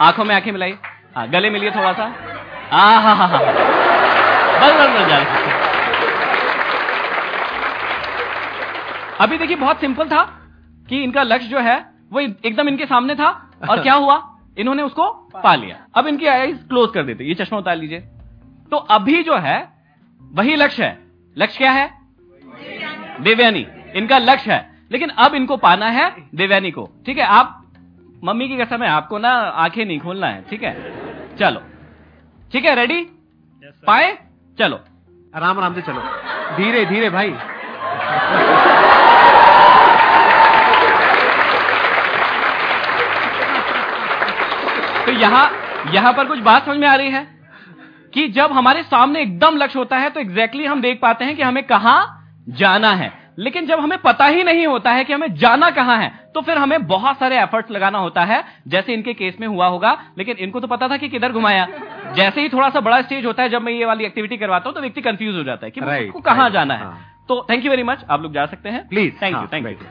आँखों 0.00 0.24
में 0.24 0.34
आँखें 0.34 0.50
मिलाइए। 0.52 0.76
हाँ 1.16 1.28
गले 1.30 1.50
मिलिए 1.50 1.70
थोड़ा 1.70 1.92
सा 1.92 2.04
आ 2.72 2.98
हा 2.98 3.12
हा 3.14 3.26
हा 3.26 3.38
बस 4.60 4.72
बस 4.72 4.88
बस 4.94 5.08
जा 5.08 5.18
अभी 9.20 9.38
देखिए 9.38 9.56
बहुत 9.56 9.80
सिंपल 9.80 10.08
था 10.08 10.22
कि 10.88 11.02
इनका 11.02 11.22
लक्ष्य 11.22 11.48
जो 11.48 11.58
है 11.58 11.76
वो 12.12 12.20
एकदम 12.20 12.68
इनके 12.68 12.86
सामने 12.86 13.14
था 13.14 13.28
और 13.70 13.82
क्या 13.82 13.94
हुआ? 13.94 14.16
इन्होंने 14.58 14.82
उसको 14.82 15.04
पा 15.44 15.54
लिया। 15.54 15.76
अब 15.94 16.06
इनकी 16.06 16.26
आईज 16.26 16.58
क्लोज 16.68 16.90
कर 16.94 17.02
देते 17.02 17.24
ये 17.24 17.34
चश्मा 17.34 17.58
उतार 17.58 17.76
लीजिए। 17.76 18.00
तो 18.70 18.76
अभी 18.76 19.22
जो 19.22 19.36
है 19.36 19.68
वही 20.32 20.56
लक्ष्य 20.56 20.84
है। 20.84 20.98
लक्ष्य 21.38 21.58
क्या 21.58 21.70
है? 21.70 21.90
देवयानी। 23.20 23.66
इनका 23.96 24.18
लक्ष्य 24.18 24.52
है। 24.52 24.70
लेकिन 24.92 25.08
अब 25.08 25.34
इनको 25.34 25.56
पाना 25.56 25.86
है 25.86 26.14
देवयानी 26.34 26.70
को। 26.70 26.88
ठीक 27.06 27.18
है 27.18 27.24
आप 27.24 27.60
मम्मी 28.24 28.48
की 28.48 28.56
कसम 28.56 28.82
है 28.82 28.88
आपको 28.88 29.18
ना 29.18 29.30
आँखें 29.30 29.84
नहीं 29.84 30.00
खोलना 30.00 30.26
है। 30.26 30.44
ठीक 30.50 30.62
है? 30.62 31.03
चलो। 31.40 31.60
ठीक 32.52 32.64
है 32.64 32.74
रेडी 32.74 33.00
yes, 33.00 33.86
पाए? 33.86 34.12
चलो। 34.58 34.76
आराम 35.36 35.58
आराम 35.58 35.74
से 35.74 35.82
चलो। 35.82 36.00
धीरे 36.56 36.84
धीरे 36.84 37.10
भाई। 37.10 37.30
तो 45.06 45.12
यहाँ 45.12 45.50
यहाँ 45.94 46.12
पर 46.12 46.24
कुछ 46.24 46.38
बात 46.38 46.64
समझ 46.66 46.76
में 46.76 46.88
आ 46.88 46.94
रही 46.94 47.10
है 47.10 47.26
कि 48.14 48.28
जब 48.28 48.52
हमारे 48.52 48.82
सामने 48.82 49.22
एकदम 49.22 49.56
लक्ष्य 49.56 49.78
होता 49.78 49.96
है 49.96 50.10
तो 50.10 50.20
एग्जैक्टली 50.20 50.58
exactly 50.58 50.72
हम 50.72 50.82
देख 50.82 51.00
पाते 51.02 51.24
हैं 51.24 51.36
कि 51.36 51.42
हमें 51.42 51.62
कहाँ 51.66 51.98
जाना 52.48 52.90
है। 52.92 53.12
लेकिन 53.38 53.66
जब 53.66 53.80
हमें 53.80 53.96
पता 53.98 54.26
ही 54.26 54.42
नहीं 54.44 54.66
होता 54.66 54.90
है 54.92 55.04
कि 55.04 55.12
हमें 55.12 55.34
जाना 55.34 55.70
कहाँ 55.70 55.96
है 55.98 56.08
तो 56.34 56.40
फिर 56.40 56.58
हमें 56.58 56.86
बहुत 56.86 57.18
सारे 57.18 57.38
एफर्ट्स 57.38 57.70
लगाना 57.70 57.98
होता 57.98 58.24
है। 58.24 58.42
जैसे 58.68 58.94
इनके 58.94 59.14
केस 59.14 59.36
में 59.40 59.46
हुआ 59.48 59.66
होगा 59.66 59.96
लेकिन 60.18 60.36
इनको 60.36 60.60
तो 60.60 60.66
पता 60.66 60.88
था 60.88 60.96
कि 60.96 61.08
किधर 61.08 61.32
घुमाया। 61.32 61.66
जैसे 62.14 62.40
ही 62.40 62.48
थोड़ा 62.48 62.68
सा 62.70 62.80
बड़ा 62.80 63.00
स्टेज 63.02 63.26
होता 63.26 63.42
है 63.42 63.48
जब 63.48 63.62
मैं 63.62 63.72
ये 63.72 63.84
वाली 63.84 64.04
एक्टिविटी 64.04 64.36
करवाता 64.36 64.68
हूँ 64.68 64.74
तो 64.74 64.80
व्यक्ति 64.80 65.00
कंफ्यूज 65.00 65.36
हो 65.36 65.42
जाता 65.44 65.66
है 65.66 65.70
कि 65.70 65.80
Right, 65.80 66.22
कहाँ 66.24 66.36
right, 66.36 66.52
जाना 66.52 66.74
है। 66.74 66.80
हाँ। 66.80 67.24
तो 67.28 67.46
थैंक 67.50 67.64
यू 67.64 67.70
वेरी 67.70 67.82
मच 67.82 68.04
आप 68.10 68.22
लोग 68.22 68.32
जा 68.34 68.46
सकते 68.46 68.68
हैं। 68.68 68.86
Please 68.88 69.12
thank 69.22 69.36
you 69.36 69.46
thank 69.52 69.66
you. 69.66 69.88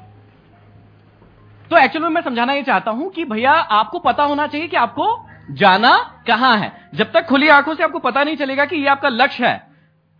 तो 1.72 1.78
एक्चुअली 1.78 2.08
मैं 2.08 2.22
समझाना 2.22 2.54
ये 2.54 2.64
चाहता 2.64 2.92
हूँ 2.92 3.10
कि 3.12 3.26
भैया 3.26 3.52
आपको 3.52 4.00
पता 4.00 4.24
होना 4.24 4.48
चाहिए 4.48 4.68
कि 4.68 4.78
आपको 4.78 5.06
जाना 5.52 5.98
कहाँ 6.28 6.58
है। 6.58 6.72
जब 6.96 7.12
तक 7.12 7.26
खुली 7.26 7.48
आँखों 7.50 7.76
से 7.76 7.84
आपको 7.84 8.00
पता 8.00 8.24
नहीं 8.24 8.36
चलेगा 8.36 8.66
कि 8.66 8.76
ये 8.76 8.88
आपका 8.88 9.10
लक्ष्य 9.10 9.46
है 9.46 9.58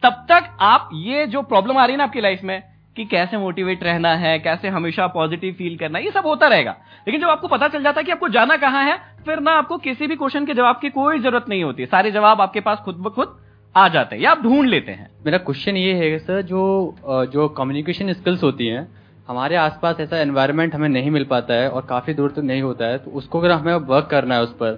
तब 0.04 0.26
तक 0.30 0.58
आप 0.62 0.90
ये 0.94 1.26
जो 1.28 1.42
प्रॉब्लम 1.44 1.78
आ 1.78 1.86
रही 1.86 1.94
है 1.94 1.98
ना 1.98 2.04
आपकी 2.04 2.22
लाइफ 2.22 2.42
में 2.44 2.62
कि 2.96 3.06
कैसे 3.06 3.38
मोटिवेट 3.38 3.84
रहना 3.84 4.10
है, 4.16 4.38
कैसे 4.40 4.68
हमेशा 4.70 5.08
पॉजिटिव 5.08 5.54
फील 5.54 5.78
करना 5.78 6.00
है, 6.00 6.06
ये 6.06 6.12
सब 6.12 6.26
होता 6.26 6.48
रहेगा। 6.48 6.76
लेकिन 7.08 7.22
जब 7.22 7.28
आपको 7.28 7.48
पता 7.48 7.68
चल 7.68 7.84
जाता 7.84 8.00
है 8.00 8.06
कि 8.06 8.12
आपको 8.12 8.30
जाना 8.30 8.58
कहाँ 8.58 8.84
है, 8.86 8.98
फिर 9.26 9.40
ना 9.40 9.52
आपको 9.52 9.78
किसी 9.78 10.08
भी 10.08 10.16
क्वेश्चन 10.16 10.46
के 10.46 10.54
जवाब 10.54 10.80
की 10.82 10.90
कोई 10.90 11.20
ज़रूरत 11.20 11.46
नहीं 11.50 11.64
होती। 11.64 11.86
सारे 11.86 12.12
जवाब 12.12 12.42
आपके 12.42 12.60
पास 12.60 12.78
खुद 12.78 12.96
ब 12.96 13.10
खुद 13.10 13.38
आ 13.76 13.88
जाते 13.88 14.16
हैं, 14.16 14.24
या 14.24 14.32
आप 14.32 14.42
ढूंढ 14.42 14.68
लेते 14.68 14.92
हैं। 14.92 15.10
मेरा 15.26 15.38
क्वेश्चन 15.38 15.78
ये 15.78 15.94
है 15.94 16.18
सर 16.20 16.42
जो 16.42 16.96
जो 17.34 17.48
कम्युनिकेशन 17.50 18.14
स्किल्स 18.14 18.44
होती 18.44 18.68
हैं, 18.68 18.88
हमारे 19.28 19.56
आसपास 19.56 20.00
ऐसा 20.00 20.18
एनवायरनमेंट 20.18 20.76
हमें 20.76 20.90
नहीं 20.90 21.12
मिल 21.12 21.24
पाता 21.24 21.54
है 21.54 21.70
और 21.70 21.86
काफ़ी 21.86 22.14
दूर 22.14 22.30
तक 22.30 22.36
तो 22.36 22.42
नहीं 22.42 22.62
होता 22.62 22.86
है 22.86 22.98
तो 22.98 23.12
उसको 23.12 23.40
अगर 23.40 23.52
हमें 23.52 23.74
वर्क 23.74 24.08
करना 24.12 24.36
है 24.36 24.44
उस 24.44 24.54
पर 24.54 24.72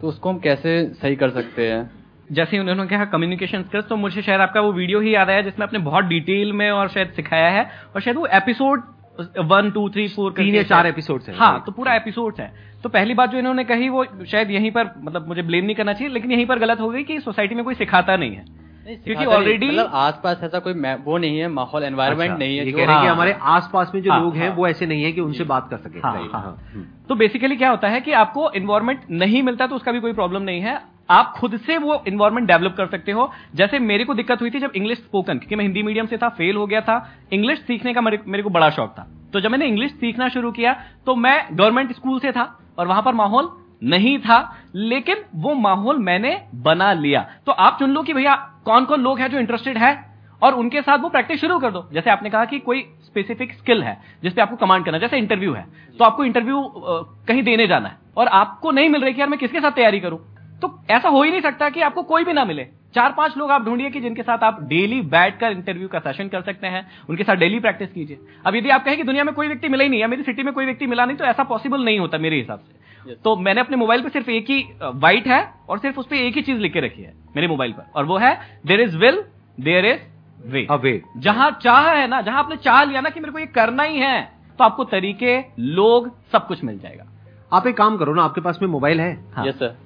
तो 0.00 0.08
उसको 0.08 0.30
हम 0.30 0.38
कैसे 0.38 0.72
सही 0.94 1.16
कर 1.16 1.30
सकते 1.30 1.70
हैं? 1.70 1.90
जैसे 2.32 2.56
ही 2.56 2.60
उन्होंने 2.60 2.86
कहा 2.86 3.04
कम्युनिकेशन 3.04 3.62
स्किल्स 3.62 3.86
तो 3.88 3.96
मुझे 3.96 4.22
शायद 4.22 4.40
आपका 4.40 4.60
वो 4.60 4.72
वीडियो 4.72 5.00
ही 5.00 5.14
याद 5.14 5.30
आया 5.30 5.40
जिसमें 5.40 5.66
आपने 5.66 5.78
बहुत 5.78 6.04
डिटेल 6.04 6.52
में 6.52 6.70
और 6.70 6.88
शायद 6.88 7.12
सिखाया 7.16 7.48
है 7.50 7.70
और 7.94 8.00
शायद 8.00 8.16
वो 8.16 8.26
episode 8.26 8.82
one 9.46 9.70
two 9.70 9.88
three 9.88 10.08
four 10.08 10.32
तीन 10.32 10.54
या 10.54 10.62
चार 10.62 10.92
episodes 10.92 11.28
हैं। 11.28 11.36
हाँ 11.36 11.62
तो 11.66 11.72
पूरा 11.72 11.94
एपिसोड 11.94 12.40
है 12.40 12.52
तो 12.82 12.88
पहली 12.88 13.14
बात 13.14 13.30
जो 13.30 13.38
इन्होंने 13.38 13.64
कही 13.64 13.88
वो 13.88 14.04
शायद 14.26 14.50
यहीं 14.50 14.70
पर 14.70 14.90
मतलब 14.98 15.28
मुझे 15.28 15.42
ब्लेम 15.42 15.64
नहीं 15.64 15.76
करना 15.76 15.92
चाहिए 15.92 16.12
लेकिन 16.14 16.32
यहीं 16.32 16.46
पर 16.46 16.58
गलत 16.58 16.80
हो 16.80 16.88
गई 16.88 17.02
कि 17.02 17.20
सोसाइटी 17.20 17.54
में 17.54 17.64
कोई 17.64 17.74
सिखाता 17.74 18.16
नहीं 18.16 18.36
है 18.36 18.44
क्योंकि 18.86 19.24
ऑलरेडी 19.24 19.68
मतलब 19.68 19.90
आसपास 19.94 20.40
ऐसा 20.44 20.58
कोई 20.58 20.74
वो 21.04 21.16
नहीं 21.18 21.38
है 21.38 21.48
माहौल 21.48 21.84
एनवायरनमेंट 21.84 22.30
अच्छा, 22.30 22.38
नहीं 22.38 22.58
है 22.58 22.64
ये 22.64 22.70
जो 22.70 22.76
कह 22.76 22.84
रहे 22.84 22.94
हैं 22.94 23.02
कि 23.02 23.06
हाँ। 23.06 23.14
हमारे 23.14 23.32
आसपास 23.32 23.90
में 23.94 24.02
जो 24.02 24.12
हाँ, 24.12 24.20
लोग 24.20 24.36
हैं 24.36 24.48
हाँ। 24.48 24.56
वो 24.56 24.68
ऐसे 24.68 24.86
नहीं 24.86 25.02
है 25.04 25.12
कि 25.12 25.20
उनसे 25.20 25.44
बात 25.44 25.68
कर 25.70 25.76
सके 25.76 26.00
हाँ, 26.00 26.28
हाँ। 26.32 26.70
हम्म। 26.74 26.84
तो 27.08 27.14
बेसिकली 27.14 27.56
क्या 27.56 27.70
होता 27.70 27.88
है 27.88 28.00
कि 28.00 28.12
आपको 28.12 28.50
इन्वायरमेंट 28.50 29.00
नहीं 29.10 29.42
मिलता 29.42 29.66
तो 29.66 29.76
उसका 29.76 29.92
भी 29.92 30.00
कोई 30.00 30.12
प्रॉब्लम 30.12 30.42
नहीं 30.42 30.60
है 30.60 30.80
आप 31.08 31.32
खुद 31.36 31.56
से 31.58 31.76
वो 31.78 32.02
इन्वायरमेंट 32.08 32.46
डेवलप 32.48 32.74
कर 32.76 32.86
सकते 32.86 33.12
हो। 33.12 33.30
जैसे 33.54 33.78
मेरे 33.80 34.04
को 34.04 34.14
दिक्कत 34.14 34.40
हुई 34.40 34.50
थी 34.50 34.60
जब 34.60 34.72
इंग्लिश 34.76 34.98
स्पोकन 34.98 35.38
क्योंकि 35.38 35.56
मैं 35.56 35.64
हिंदी 35.64 35.82
मीडियम 35.82 36.06
से 36.06 36.16
था 36.16 36.28
फेल 36.30 36.56
हो 36.56 36.66
गया 36.66 36.80
था। 36.80 36.96
इंग्लिश 37.32 37.58
सीखने 37.60 37.94
का 37.94 38.00
मेरे, 38.00 38.42
को 38.42 38.50
बड़ा 38.50 38.70
शौक 38.70 38.90
था। 38.90 39.06
तो 39.32 39.40
जब 39.40 39.50
मैंने 39.50 39.66
इंग्लिश 39.66 39.92
सीखना 39.92 40.28
शुरू 40.28 40.50
किया 40.52 40.72
तो 41.06 41.14
मैं 41.16 41.36
गवर्नमेंट 41.52 41.92
स्कूल 41.92 42.18
से 42.20 42.32
था 42.32 42.44
और 42.78 42.86
वहाँ 42.86 43.02
पर 43.02 43.14
माहौल 43.14 43.50
नहीं 43.84 44.18
था 44.18 44.38
लेकिन 44.74 45.16
वो 45.36 45.54
माहौल 45.54 45.98
मैंने 46.00 46.40
बना 46.56 46.92
लिया। 46.94 47.20
तो 47.46 47.52
आप 47.52 47.78
चुन 47.78 47.90
लो 47.90 48.02
कि 48.02 48.12
भैया 48.14 48.34
कौन 48.64 48.84
कौन 48.84 49.00
लोग 49.00 49.18
हैं 49.20 49.30
जो 49.30 49.38
इंटरेस्टेड 49.38 49.78
है 49.78 49.94
और 50.42 50.54
उनके 50.54 50.80
साथ 50.82 50.98
वो 50.98 51.08
प्रैक्टिस 51.08 51.40
शुरू 51.40 51.58
कर 51.58 51.70
दो। 51.70 51.88
जैसे 51.92 52.10
आपने 52.10 52.30
कहा 52.30 52.44
कि 52.44 52.58
कोई 52.60 52.80
स्पेसिफिक 53.02 53.52
स्किल 53.54 53.82
है 53.82 53.96
जिसपे 54.22 54.42
आपको 54.42 54.56
कमांड 54.56 54.84
करना 54.84 54.98
जैसे 54.98 55.18
इंटरव्यू 55.18 55.52
है 55.52 55.66
तो 55.98 56.04
आपको 56.04 56.24
इंटरव्यू 56.24 56.62
कहीं 57.28 57.42
देने 57.42 57.66
जाना 57.66 57.88
है 57.88 57.96
और 58.16 58.28
आपको 58.34 58.70
नहीं 58.70 58.88
मिल 58.88 59.04
रही 59.04 59.12
कि 59.12 59.20
यार 59.20 59.28
मैं 59.28 59.38
किसके 59.38 59.60
साथ 59.60 59.70
तैयारी 59.72 60.00
करूँ। 60.00 60.18
तो 60.62 60.78
ऐसा 60.90 61.08
हो 61.08 61.22
ही 61.22 61.30
नहीं 61.30 61.40
सकता 61.40 61.68
कि 61.70 61.80
आपको 61.80 62.02
कोई 62.04 62.24
भी 62.24 62.32
ना 62.32 62.44
मिले। 62.44 62.66
चार 62.94 63.12
पाँच 63.12 63.36
लोग 63.36 63.50
आप 63.50 63.64
ढूंढिए 63.64 63.90
कि 63.90 64.00
जिनके 64.00 64.22
साथ 64.22 64.44
आप 64.44 64.62
डेली 64.68 65.00
बैठकर 65.08 65.52
इंटरव्यू 65.52 65.88
का 65.88 65.98
सेशन 65.98 66.28
कर 66.28 66.42
सकते 66.42 66.66
हैं 66.66 66.86
उनके 67.08 67.24
साथ 67.24 67.36
डेली 67.36 67.58
प्रैक्टिस 67.60 67.90
कीजिए। 67.92 68.18
अब 68.46 68.54
यदि 68.56 68.70
आप 68.70 68.84
कहें 68.84 68.96
कि 68.96 69.02
दुनिया 69.02 69.24
में 69.24 69.34
कोई 69.34 69.48
व्यक्ति 69.48 69.68
मिला 69.68 69.84
ही 69.84 69.90
नहीं 69.90 70.00
है 70.00 70.06
मेरी 70.06 70.22
सिटी 70.22 70.42
में 70.42 70.52
कोई 70.54 70.64
व्यक्ति 70.64 70.86
मिला 70.86 71.04
नहीं 71.04 71.16
तो 71.16 71.24
ऐसा 71.24 71.44
पॉसिबल 71.44 71.84
नहीं 71.84 71.98
होता 71.98 72.18
मेरे 72.18 72.36
हिसाब 72.36 72.58
से। 72.60 73.14
तो 73.14 73.34
मैंने 73.36 73.60
अपने 73.60 73.76
मोबाइल 73.76 74.02
पर 74.02 74.08
सिर्फ़ 74.08 74.30
एक 74.30 74.50
ही 74.50 74.62
वाइट 74.82 75.26
है 75.26 75.42
और 75.68 75.78
सिर्फ़ 75.78 75.98
उस 76.00 76.06
पर 76.06 76.16
एक 76.16 76.36
ही 76.36 76.42
चीज़ 76.42 76.58
लिख 76.58 76.72
के 76.72 76.80
रखी 76.80 77.02
है 77.02 77.12
मेरे 77.36 77.48
मोबाइल 77.48 77.72
पर। 77.72 77.90
और 77.94 78.04
वो 78.04 78.16
है 78.18 78.38
there 78.66 78.80
is 78.80 78.96
will 78.96 79.22
there 79.58 79.86
is 79.86 80.00
way 80.44 80.66
away 80.70 81.00
जहाँ 81.18 81.50
चाह 81.62 81.90
है 81.90 82.06
ना 82.06 82.20
जहाँ 82.20 82.38
आपने 82.38 82.56
चाह 82.58 82.82
लिया 82.84 83.00
ना 83.00 83.10
कि 83.10 83.20
मेरे 83.20 83.32
को 83.32 83.38
ये 83.38 83.46
करना 83.54 83.82
ही 83.82 83.98
है 83.98 84.20
तो 84.58 84.64
आपको 84.64 84.84
तरीके 84.86 85.38
लोग 85.58 86.10
सब 86.32 86.46
कुछ 86.46 86.64
मिल 86.64 86.78
जाएगा। 86.78 87.04
आप 87.52 87.66
एक 87.66 87.76
काम 87.76 87.96
करो 87.96 88.14
ना 88.14 88.22
आपके 88.22 88.40
पास 88.40 88.58
में 88.62 88.68
मोबाइल 88.68 89.00
है। 89.00 89.12
हाँ। 89.34 89.46
यस 89.46 89.54
सर 89.54 89.76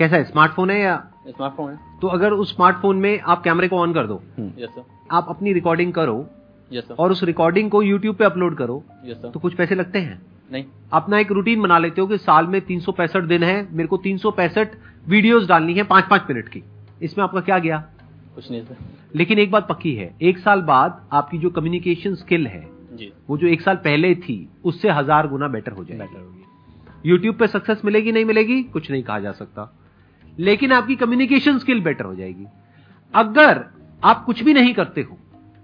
कैसा 0.00 0.16
है 0.16 0.24
स्मार्टफ़ोन 0.24 0.70
है 0.70 0.80
या 0.80 0.96
स्मार्टफ़ोन 1.28 1.70
है। 1.72 1.78
तो 2.00 2.08
अगर 2.08 2.32
उस 2.34 2.54
स्मार्टफ़ोन 2.54 2.96
में 2.96 3.20
आप 3.22 3.42
कैमरे 3.42 3.68
को 3.68 3.78
ऑन 3.78 3.92
कर 3.94 4.06
दो 4.06 4.20
यस 4.58 4.70
सर 4.70 4.84
आप 5.12 5.26
अपनी 5.28 5.52
रिकॉर्डिंग 5.52 5.92
करो 5.92 6.24
यस 6.70 6.84
सर 6.84 6.94
और 6.94 7.12
उस 7.12 7.22
रिकॉर्डिंग 7.24 7.70
को 7.70 7.82
यूट्यूब 7.82 8.16
पे 8.16 8.24
अपलोड 8.24 8.56
करो 8.56 8.82
यस 9.04 9.16
सर 9.16 9.30
तो 9.30 9.40
कुछ 9.40 9.54
पैसे 9.54 9.74
लगते 9.74 9.98
हैं? 9.98 10.20
नहीं। 10.52 10.64
अपना 10.92 11.18
एक 11.18 11.32
रूटीन 11.32 11.62
बना 11.62 11.78
लेते 11.78 12.00
हो 12.00 12.06
कि 12.06 12.18
साल 12.18 12.46
में 12.46 12.60
तीन 12.60 12.80
सौ 12.80 12.92
पैंसठ 12.92 13.24
दिन 13.24 13.42
है 13.42 13.56
मेरे 13.72 13.86
को 13.88 13.96
तीन 13.98 14.18
वीडियोस 15.08 15.46
डालनी 15.48 15.74
है 15.74 15.82
पाँच 15.84 16.04
पाँच 16.04 16.22
मिनट 16.30 16.48
की। 16.48 16.62
इसमें 17.02 17.22
आपका 17.24 17.40
क्या 17.40 17.58
गया? 17.58 17.78
कुछ 18.34 18.50
नहीं 18.50 18.62
सर 18.62 18.76
लेकिन 19.14 19.38
एक 19.38 19.50
बात 19.50 19.66
पक्की 19.68 19.94
है 19.94 20.14
एक 20.22 20.38
साल 20.38 20.62
बाद 20.62 21.00
आपकी 21.12 21.38
जो 21.38 21.50
कम्युनिकेशन 21.50 22.14
स्किल 22.14 22.46
है 22.46 22.64
जी। 22.92 23.12
वो 23.28 23.36
जो 23.38 23.46
एक 23.46 23.60
साल 23.60 23.76
पहले 23.76 24.14
थी 24.16 24.36
उससे 24.64 24.90
हज़ार 24.90 25.28
गुना 25.28 25.48
बेटर 25.48 25.72
हो 25.72 25.84
जाएगी। 25.84 25.98
बेटर 25.98 26.20
होगी। 26.20 27.08
यूट्यूब 27.08 27.36
पे 27.36 27.46
सक्सेस 27.46 27.82
मिलेगी 27.84 28.12
नहीं 28.12 28.24
मिलेगी? 28.24 28.62
कुछ 28.62 28.90
नहीं 28.90 29.02
कहा 29.02 29.18
जा 29.18 29.32
सकता। 29.32 29.72
लेकिन 30.40 30.72
आपकी 30.72 30.96
कम्युनिकेशन 30.96 31.58
स्किल 31.58 31.80
बेटर 31.80 32.04
हो 32.04 32.14
जाएगी। 32.14 32.46
अगर 33.14 33.64
आप 34.02 34.24
कुछ 34.24 34.42
भी 34.42 34.54
नहीं 34.54 34.74
करते 34.74 35.02
हो 35.02 35.18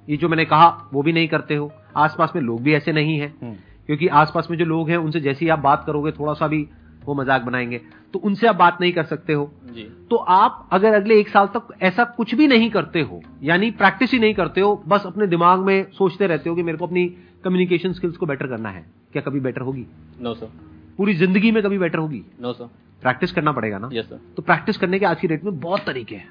ये 0.09 0.17
जो 0.17 0.29
मैंने 0.29 0.45
कहा 0.45 0.67
वो 0.93 1.03
भी 1.03 1.13
नहीं 1.13 1.29
करते 1.29 1.55
हो 1.55 1.71
आसपास 1.97 2.33
में 2.37 2.43
लोग 2.43 2.63
भी 2.63 2.75
ऐसे 2.75 2.93
नहीं 2.93 3.19
है 3.19 3.35
क्योंकि 3.43 4.09
आसपास 4.15 4.49
में 4.51 4.57
जो 4.59 4.65
लोग 4.65 4.91
हैं 4.91 4.97
उनसे 4.97 5.21
जैसे 5.21 5.45
ही 5.45 5.51
आप 5.51 5.59
बात 5.59 5.85
करोगे 5.87 6.13
थोड़ा 6.13 6.33
सा 6.33 6.47
भी 6.47 6.67
वो 7.05 7.15
मज़ाक 7.15 7.43
बनाएँगे 7.43 7.81
तो 8.15 8.19
उनसे 8.19 8.47
आप 8.47 8.57
बात 8.57 8.79
नहीं 8.81 8.93
कर 8.93 9.05
सकते 9.05 9.33
हो। 9.33 9.51
जी। 9.67 9.83
तो 10.11 10.17
आप 10.17 10.69
अगर 10.73 10.95
अगले 10.95 11.19
एक 11.21 11.29
साल 11.29 11.47
तक 11.47 11.69
ऐसा 11.83 12.05
कुछ 12.17 12.35
भी 12.35 12.47
नहीं 12.49 12.71
करते 12.71 13.01
हो 13.01 13.21
यानी 13.43 13.71
प्रैक्टिस 13.73 14.13
ही 14.13 14.19
नहीं 14.19 14.35
करते 14.35 14.61
हो 14.61 14.75
बस 14.89 15.07
अपने 15.07 15.27
दिमाग 15.27 15.61
में 15.61 15.91
सोचते 15.93 16.27
रहते 16.27 16.51
हो 16.51 16.57
कि 16.57 16.63
मेरे 16.63 16.79
को 16.79 16.87
अपनी 16.87 17.07
कम्युनिकेशन 17.45 17.93
स्किल्स 17.93 18.17
को 18.17 18.27
बेटर 18.27 18.47
करना 18.47 18.69
है 18.69 18.85
क्या 19.13 19.23
कभी 19.23 19.41
बेटर 19.41 19.61
होगी? 19.61 19.87
नो 20.21 20.35
सर 20.35 20.51
पूरी 20.99 21.15
ज़िंदगी 21.15 21.51
में 21.51 21.63
कभी 21.63 21.79
बेटर 21.79 21.99
होगी? 21.99 22.23
नो 22.41 22.53
सर 22.53 22.69
प्रैक्टिस 23.07 23.33
करना 23.33 23.53
पड़ेगा 23.53 23.79
ना? 23.79 23.89
सर 23.93 24.21
तो 24.37 24.43
प्रैक्टिस 24.43 24.77
करने 24.77 24.99
के 24.99 25.07
आज 25.07 25.21
की 25.21 25.29
डेट 25.29 25.45
में 25.45 25.59
बहुत 25.61 25.85
तरीके 25.87 26.15
हैं। 26.15 26.29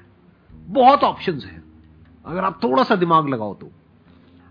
बहुत 0.70 1.04
ऑप्शंस 1.04 1.44
हैं। 1.44 1.62
अगर 2.24 2.44
आप 2.44 2.60
थोड़ा 2.62 2.82
सा 2.84 2.96
दिमाग 2.96 3.28
लगाओ 3.28 3.54
तो। 3.54 3.70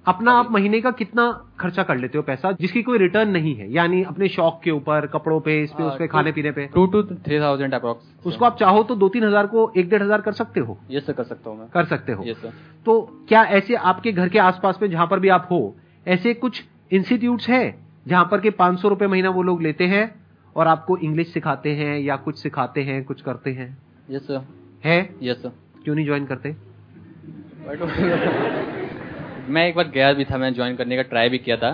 अपना 0.05 0.31
आप 0.31 0.51
महीने 0.51 0.79
का 0.81 0.91
कितना 0.93 1.23
खर्चा 1.59 1.83
कर 1.83 1.97
लेते 1.97 2.17
हो 2.17 2.23
पैसा 2.23 2.51
जिसकी 2.53 2.81
कोई 2.83 2.97
रिटर्न 2.97 3.29
नहीं 3.29 3.53
है? 3.55 3.71
यानी 3.73 4.01
अपने 4.03 4.27
शौक 4.29 4.59
के 4.63 4.71
ऊपर 4.71 5.07
कपड़ों 5.07 5.39
पे 5.39 5.61
इस 5.61 5.71
पे 5.71 5.83
हाँ, 5.83 5.91
उस 5.91 5.97
पे 5.99 6.07
खाने 6.07 6.31
पीने 6.31 6.51
पे। 6.51 6.65
Two 6.73 6.85
two 6.87 7.01
three 7.03 7.39
thousand 7.39 7.73
approx 7.73 8.27
उसको 8.27 8.45
आप 8.45 8.57
चाहो 8.59 8.83
तो 8.83 8.95
दो 8.95 9.09
तीन 9.09 9.23
हज़ार 9.23 9.47
को 9.47 9.71
एक 9.77 9.89
डेढ़ 9.89 10.03
हज़ार 10.03 10.21
कर 10.21 10.33
सकते 10.33 10.59
हो। 10.59 10.77
यस 10.91 11.05
सर 11.05 11.13
कर 11.13 11.23
सकता 11.23 11.49
हूँ 11.49 11.57
मैं। 11.59 11.67
कर 11.69 11.85
सकते 11.85 12.11
हो। 12.11 12.23
यस 12.25 12.37
सर 12.37 12.53
तो 12.85 12.99
क्या 13.29 13.43
ऐसे 13.53 13.75
आपके 13.85 14.11
घर 14.11 14.29
के 14.29 14.39
आसपास 14.41 14.79
में 14.81 14.89
जहाँ 14.91 15.07
पर 15.07 15.19
भी 15.19 15.29
आप 15.29 15.47
हो 15.51 15.75
ऐसे 16.07 16.33
कुछ 16.35 16.63
इंस्टीट्यूट 16.91 17.41
है 17.49 17.63
जहाँ 18.07 18.27
पर 18.31 18.41
के 18.41 18.49
पाँच 18.53 18.79
सौ 18.79 18.89
रुपए 18.89 19.07
महीना 19.07 19.29
वो 19.29 19.43
लोग 19.43 19.61
लेते 19.61 19.87
हैं? 19.87 20.05
और 20.55 20.67
आपको 20.67 20.97
इंग्लिश 20.97 21.33
सिखाते 21.33 21.71
हैं 21.75 21.99
या 21.99 22.15
कुछ 22.15 22.37
सिखाते 22.37 22.83
हैं 22.83 23.03
कुछ 23.03 23.21
करते 23.21 23.51
हैं? 23.51 23.77
यस 24.11 24.21
सर 24.21 24.47
है? 24.85 25.15
यस 25.23 25.37
सर 25.37 25.51
क्यों 25.83 25.95
नहीं 25.95 26.05
ज्वाइन 26.05 26.25
करते? 26.25 26.55
मैं 29.49 29.67
एक 29.67 29.75
बार 29.75 29.87
गया 29.87 30.13
भी 30.13 30.25
था 30.25 30.37
मैंने 30.37 30.55
ज्वाइन 30.55 30.75
करने 30.75 30.95
का 30.95 31.01
ट्राई 31.01 31.29
भी 31.29 31.37
किया 31.37 31.57
था। 31.57 31.71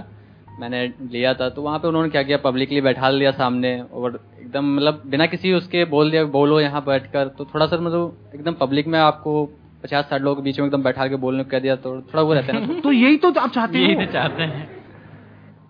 मैंने 0.60 0.88
लिया 1.12 1.34
था 1.34 1.50
तो 1.50 1.62
वहाँ 1.62 1.80
पे 1.80 1.88
उन्होंने 1.88 2.10
क्या 2.10 2.24
किया? 2.24 2.38
पब्लिकली 2.38 2.82
बैठा 2.82 3.10
लिया 3.10 3.32
सामने 3.32 3.80
और 3.82 4.20
एकदम 4.42 4.76
मतलब 4.76 5.02
बिना 5.06 5.26
किसी 5.26 5.54
उसके 5.54 5.86
बोल 5.86 6.12
दिया 6.12 6.24
बोलो 6.24 6.60
यहाँ 6.60 6.84
बैठ 6.86 7.12
कर 7.12 7.28
तो 7.28 7.46
थोड़ा 7.46 7.66
सा 7.66 7.78
मतलब 7.78 8.32
एकदम 8.36 8.54
पब्लिक 8.54 8.88
में 8.88 9.00
आपको 9.00 9.46
पचास 9.84 10.10
साठ 10.10 10.22
लोगों 10.22 10.36
के 10.36 10.42
बीच 10.42 10.60
में 10.60 10.66
एकदम 10.68 10.84
बैठा 10.84 11.08
के 11.08 11.16
बोलने 11.16 11.44
को 11.44 11.50
कह 11.50 11.60
दिया 11.60 11.76
तो 11.76 12.02
थोड़ा 12.02 12.22
वो 12.22 12.34
रहता 12.34 12.54
है 12.54 12.68
ना। 12.68 12.80
तो 12.84 12.92
यही 12.92 13.18
तो 13.18 13.32
आप 13.32 13.52
चाहते 13.52 13.80
यही 13.80 14.06
तो 14.06 14.12
चाहते 14.12 14.44
हैं। 14.44 14.70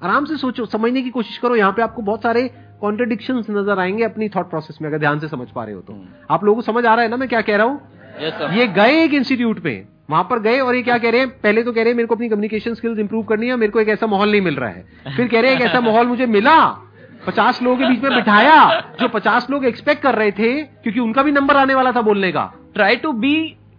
आराम 0.04 0.26
से 0.26 0.38
सोचो 0.38 0.66
समझने 0.66 1.02
की 1.02 1.10
कोशिश 1.10 1.38
करो। 1.38 1.56
यहाँ 1.56 1.72
पे 1.72 1.82
आपको 1.82 2.02
बहुत 2.02 2.22
सारे 2.22 2.50
कॉन्ट्रडिक्शन 2.82 3.44
नज़र 3.50 3.80
आएँगे 3.80 4.04
अपनी 4.04 4.30
थॉट 4.30 4.50
प्रोसेस 4.50 4.78
में 4.82 4.90
अगर 4.90 5.00
ध्यान 5.00 5.20
से 5.20 5.28
समझ 5.28 5.48
पा 5.50 5.64
रहे 5.64 5.76
हो 5.76 5.82
तो। 5.82 5.96
आप 6.30 6.44
लोगों 6.44 6.56
को 6.56 6.62
समझ 6.62 6.86
आ 6.86 6.94
रहा 6.94 7.04
है 7.04 7.10
ना 7.10 7.18
मैं 7.18 7.30
क्या 7.30 7.42
कह 7.42 7.58
रहा 7.58 7.66
हूँ? 7.66 7.80
यस 8.22 8.34
सर 8.34 8.54
ये 8.54 8.68
गए 8.70 9.04
एक 9.04 9.14
इंस्टीट्यूट 9.14 9.64
में 9.66 9.88
वहाँ 10.10 10.24
पर 10.24 10.40
गए 10.40 10.60
और 10.60 10.76
ये 10.76 10.82
क्या 10.84 10.98
कह 10.98 11.10
रहे 11.10 11.20
हैं? 11.22 11.30
पहले 11.42 11.64
तो 11.64 11.72
कह 11.72 11.82
रहे 11.82 11.90
हैं 11.90 11.98
मेरे 11.98 12.08
को 12.08 12.16
अपनी 12.16 12.30
कम्युनिकेशन 12.30 12.74
स्किल्स 12.74 13.00
इंप्रूव 13.00 13.24
करनी 13.24 13.48
है 13.48 13.56
मेरे 13.56 13.72
को 13.72 13.80
एक 13.80 13.90
ऐसा 13.90 14.08
माहौल 14.08 14.32
नहीं 14.32 14.42
मिल 14.42 14.56
रहा 14.56 14.70
है। 14.70 15.16
फिर 15.16 15.28
कह 15.28 15.42
रहे 15.42 15.52
हैं 15.52 15.60
एक 15.60 15.66
ऐसा 15.66 15.82
माहौल 15.82 16.08
मुझे 16.08 16.26
मिला 16.28 16.58
पचास 17.28 17.62
लोगों 17.64 17.78
के 17.78 17.88
बीच 17.88 18.04
में 18.04 18.16
बिठाया 18.16 18.80
जो 19.02 19.08
पचास 19.10 19.48
लोग 19.50 19.66
एक्सपेक्ट 19.66 20.02
कर 20.04 20.16
रहे 20.16 20.32
थे 20.32 20.52
क्योंकि 20.64 21.00
उनका 21.00 21.24
भी 21.24 21.32
नंबर 21.32 21.58
आने 21.58 21.76
वाला 21.76 21.92
था 21.92 22.02
बोलने 22.02 22.32
का। 22.32 22.52
ट्राई 22.74 22.96
टू 22.96 23.12
बी 23.14 23.36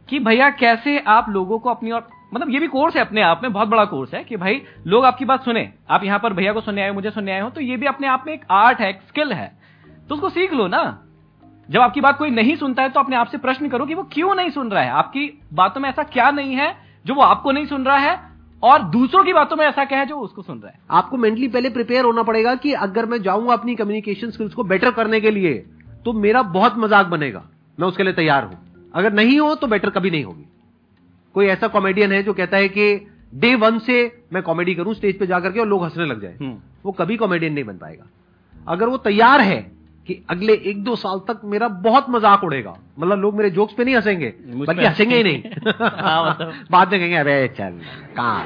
कि 0.08 0.18
भैया 0.18 0.50
कैसे 0.50 0.98
आप 1.08 1.30
लोगों 1.30 1.58
को 1.58 1.70
अपनी 1.70 1.90
और 1.90 2.08
मतलब 2.32 2.50
ये 2.50 2.58
भी 2.58 2.66
कोर्स 2.66 2.96
है 2.96 3.00
अपने 3.00 3.22
आप 3.22 3.40
में, 3.42 3.52
बहुत 3.52 3.68
बड़ा 3.68 3.84
कोर्स 3.84 4.14
है 4.14 4.22
कि 4.24 4.36
भाई, 4.36 4.60
लोग 4.86 5.04
आपकी 5.04 5.24
बात 5.24 5.44
सुने। 5.44 5.68
आप 5.90 6.04
यहाँ 6.04 6.18
पर 6.18 6.32
भैया 6.32 6.52
को 6.52 6.60
सुनने 6.60 6.82
आए 6.82 6.88
हो 6.88 6.94
मुझे 6.94 7.10
सुनने 7.10 7.32
आए 7.32 7.40
हो 7.40 7.48
तो 7.50 7.60
ये 7.60 7.76
भी 7.76 7.86
अपने 7.86 8.06
आप 8.06 8.24
में 8.26 8.32
एक 8.34 8.44
आर्ट 8.50 8.80
है, 8.80 8.88
एक 8.90 9.00
स्किल 9.08 9.32
है। 9.32 9.52
तो 10.08 10.14
उसको 10.14 10.28
सीख 10.30 10.52
लो 10.52 10.66
ना। 10.68 10.82
जब 11.68 11.80
आपकी 11.80 12.00
बात 12.00 12.18
कोई 12.18 12.30
नहीं 12.30 12.56
सुनता 12.56 12.82
है 12.82 12.88
तो 12.88 13.00
अपने 13.00 13.16
आप 13.16 13.26
से 13.26 13.38
प्रश्न 13.38 13.68
करो 13.68 13.86
कि 13.86 13.94
वो 13.94 14.02
क्यों 14.12 14.34
नहीं 14.34 14.50
सुन 14.50 14.70
रहा 14.70 14.82
है? 14.82 14.90
आपकी 14.90 15.30
बातों 15.54 15.80
में 15.80 15.88
ऐसा 15.88 16.02
क्या 16.04 16.30
नहीं 16.30 16.54
है 16.54 16.74
जो 17.04 17.14
वो 17.14 17.22
आपको 17.22 17.52
नहीं 17.52 17.66
सुन 17.66 17.84
रहा 17.84 17.96
है? 17.98 18.18
और 18.62 18.82
दूसरों 18.90 19.22
की 19.24 19.32
बातों 19.32 19.56
में 19.56 19.64
ऐसा 19.66 19.84
क्या 19.84 19.98
है 19.98 20.06
जो 20.06 20.18
उसको 20.18 20.42
सुन 20.42 20.58
रहा 20.58 20.70
है? 20.70 20.78
आपको 20.90 21.16
मेंटली 21.16 21.48
पहले 21.48 21.70
प्रिपेयर 21.70 22.04
होना 22.04 22.22
पड़ेगा 22.22 22.54
कि 22.54 22.72
अगर 22.74 23.06
मैं 23.06 23.20
जाऊँगा 23.22 23.52
अपनी 23.52 23.74
कम्युनिकेशन 23.74 24.30
स्किल्स 24.30 24.54
को 24.54 24.64
बेटर 24.64 24.90
करने 24.90 25.20
के 25.20 25.30
लिए 25.30 25.54
तो 26.04 26.12
मेरा 26.12 26.42
बहुत 26.52 26.78
मज़ाक 26.78 27.06
बनेगा। 27.06 27.42
मैं 27.78 27.88
उसके 27.88 28.02
लिए 28.02 28.12
तैयार 28.12 28.44
हूँ। 28.44 28.58
अगर 28.94 29.12
नहीं 29.12 29.38
हो 29.40 29.54
तो 29.54 29.66
बेटर 29.66 29.90
कभी 29.90 30.10
नहीं 30.10 30.24
होगी। 30.24 30.44
कोई 31.34 31.46
ऐसा 31.46 31.68
कॉमेडियन 31.68 32.12
है 32.12 32.22
जो 32.22 32.32
कहता 32.32 32.56
है 32.56 32.68
कि 32.68 32.94
डे 33.34 33.54
वन 33.54 33.78
से 33.78 34.00
मैं 34.32 34.42
कॉमेडी 34.42 34.74
करूँ 34.74 34.94
स्टेज 34.94 35.18
पे 35.18 35.26
जाकर 35.26 35.52
के 35.52 35.60
और 35.60 35.68
लोग 35.68 35.84
हंसने 35.84 36.06
लग 36.06 36.22
जाए। 36.22 36.36
हम्म। 36.40 36.56
वो 36.84 36.92
कभी 36.92 37.16
कॉमेडियन 37.16 37.52
नहीं 37.52 37.64
बन 37.64 37.76
पाएगा। 37.76 38.04
अगर 38.68 38.88
वो 38.88 38.96
तैयार 38.96 39.40
है 39.40 39.60
कि 40.08 40.14
अगले 40.30 40.52
एक 40.52 40.82
दो 40.84 40.96
साल 40.96 41.18
तक 41.28 41.40
मेरा 41.44 41.68
बहुत 41.68 42.06
मज़ाक 42.10 42.44
उड़ेगा 42.44 42.74
मतलब 42.98 43.18
लोग 43.18 43.34
मेरे 43.34 43.50
जोक्स 43.50 43.74
पे 43.74 43.84
नहीं 43.84 43.94
हंसेंगे 43.96 44.32
बल्कि 44.46 44.84
हंसेंगे 44.84 45.16
ही 45.16 45.22
नहीं। 45.22 45.42
हाँ, 45.80 46.30
मतलब। 46.30 46.52
बाद 46.70 46.90
में 46.92 46.98
कहेंगे 47.00 47.16
अरे 47.16 47.48
चल 47.48 47.78
कहाँ 48.16 48.44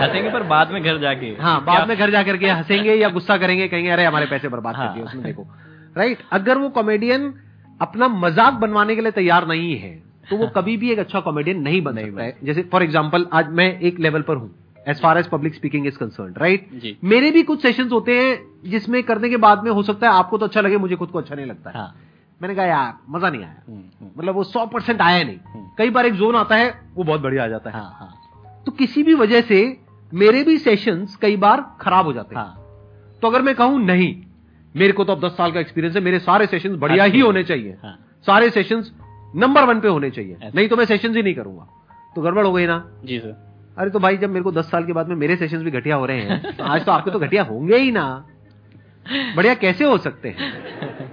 हंसेंगे 0.00 0.30
पर 0.30 0.42
बाद 0.42 0.70
में 0.72 0.82
घर 0.82 0.98
जाके। 0.98 1.26
हाँ 1.40 1.60
बाद 1.64 1.88
में 1.88 1.96
घर 1.96 2.10
जाकर 2.10 2.36
के 2.36 2.48
हंसेंगे 2.48 2.94
या 2.94 3.08
गुस्सा 3.08 3.36
करेंगे 3.36 3.68
कहेंगे 3.68 3.90
अरे 3.90 4.04
हमारे 4.04 4.26
पैसे 4.26 4.48
बर्बाद 4.48 4.74
कर 4.74 4.80
हाँ। 4.80 4.94
दिए 4.94 5.04
उसमें 5.04 5.24
देखो। 5.24 5.46
राइट 5.96 6.18
अगर 6.32 6.58
वो 6.58 6.68
कॉमेडियन 6.68 7.32
अपना 7.80 8.08
मज़ाक 8.08 8.54
बनवाने 8.54 8.94
के 8.94 9.00
लिए 9.00 9.10
तैयार 9.10 9.46
नहीं 9.48 9.76
है 9.76 9.92
तो 10.24 10.36
वो 10.36 10.46
कभी 10.56 10.76
भी 10.76 10.90
एक 10.92 10.98
अच्छा 10.98 11.20
कॉमेडियन 11.20 11.60
नहीं 11.62 11.82
बन 11.82 11.96
सकता 11.96 12.22
है। 12.22 12.36
जैसे 12.44 12.62
फॉर 12.72 12.82
एग्ज़ाम्पल 12.82 13.26
आज 13.32 13.48
मैं 13.52 13.68
एक 13.80 13.98
लेवल 14.00 14.22
पर 14.22 14.36
हूँ 14.36 14.50
as 14.88 15.00
far 15.00 15.18
as 15.18 15.26
public 15.28 15.54
speaking 15.54 15.86
is 15.86 15.98
concern 15.98 16.34
right 16.38 16.68
मेरे 17.04 17.30
भी 17.30 17.42
कुछ 17.42 17.62
सेशंस 17.62 17.92
होते 17.92 18.18
हैं 18.18 18.38
जिसमें 18.70 19.02
करने 19.02 19.28
के 19.28 19.36
बाद 19.44 19.64
में 19.64 19.70
हो 19.70 19.82
सकता 19.82 20.08
है 20.08 20.12
आपको 20.12 20.38
तो 20.38 20.46
अच्छा 20.46 20.60
लगे 20.60 20.76
मुझे 20.76 20.96
खुद 20.96 21.08
को 21.08 21.18
अच्छा 21.18 21.34
नहीं 21.34 21.46
लगता 21.46 21.70
है। 21.70 21.76
हाँ। 21.76 21.94
मैंने 22.40 22.54
कहा 22.54 22.64
यार 22.64 22.94
मज़ा 23.10 23.28
नहीं 23.30 23.42
आया। 23.42 23.62
हम्म, 23.68 23.78
हम्म, 23.78 24.10
मतलब 24.18 24.34
वो 24.34 24.44
सौ 24.44 24.64
परसेंट 24.66 25.00
आया 25.00 25.22
नहीं। 25.24 25.36
हम्म। 25.46 25.66
कई 25.78 25.90
बार 25.90 26.06
एक 26.06 26.14
जोन 26.14 26.36
आता 26.36 26.56
है 26.56 26.70
वो 26.94 27.04
बहुत 27.04 27.20
बढ़िया 27.20 27.44
आ 27.44 27.48
जाता 27.48 27.70
है। 27.70 27.76
हाँ 27.76 27.96
हाँ। 27.98 28.62
तो 28.66 28.72
किसी 28.72 29.02
भी 29.02 29.14
वजह 29.14 29.40
से 29.40 29.60
मेरे 30.12 30.42
भी 30.44 30.56
सेशंस 30.58 31.14
कई 31.16 31.36
बार 31.36 31.64
खराब 31.80 32.06
हो 32.06 32.12
जाते 32.12 32.34
हैं। 32.34 32.42
हाँ। 32.42 33.18
तो 33.22 33.28
अगर 33.28 33.42
मैं 33.42 33.54
कहूँ 33.54 33.80
नहीं 33.80 34.14
मेरे 34.74 34.92
को 34.92 35.04
तो 35.04 35.12
अब 35.12 35.20
10 35.20 35.32
साल 35.32 35.52
का 35.52 35.60
एक्सपीरियंस 35.60 35.96
है 35.96 36.02
मेरे 36.02 36.18
सारे 36.18 36.46
सेशंस 36.46 36.78
बढ़िया 36.78 37.04
ही 37.04 37.20
होने 37.20 37.44
चाहिए। 37.44 37.76
हाँ। 37.82 37.96
सारे 38.26 38.50
सेशंस 38.50 38.92
नंबर 39.34 39.64
वन 39.64 39.80
पे 39.80 39.88
होने 39.88 40.10
चाहिए। 40.10 40.50
नहीं 40.54 40.68
तो 40.68 40.76
मैं 40.76 40.84
सेशन 40.84 41.16
ही 41.16 41.22
नहीं 41.22 41.34
करूँगा। 41.34 41.66
तो 42.16 42.22
गड़बड़ 42.22 42.46
हो 42.46 42.52
गई 42.52 42.66
ना? 42.66 42.84
जी 43.04 43.18
सर 43.18 43.74
अरे 43.78 43.90
तो 43.90 43.98
भाई 43.98 44.16
जब 44.16 44.30
मेरे 44.30 44.42
को 44.42 44.52
10 44.52 44.70
साल 44.70 44.84
के 44.84 44.92
बाद 44.92 45.08
में 45.08 45.16
मेरे 45.16 45.36
सेशंस 45.36 45.62
भी 45.62 45.70
घटिया 45.70 45.96
हो 45.96 46.06
रहे 46.06 46.20
हैं 46.20 46.56
तो 46.56 46.64
आज 46.64 46.84
तो 46.84 46.92
आपके 46.92 47.10
तो 47.10 47.18
घटिया 47.18 47.42
होंगे 47.42 47.76
ही 47.76 47.90
ना। 47.92 48.04
बढ़िया 49.36 49.54
कैसे 49.54 49.84
हो 49.84 49.96
सकते 49.98 50.28
हैं? 50.28 51.10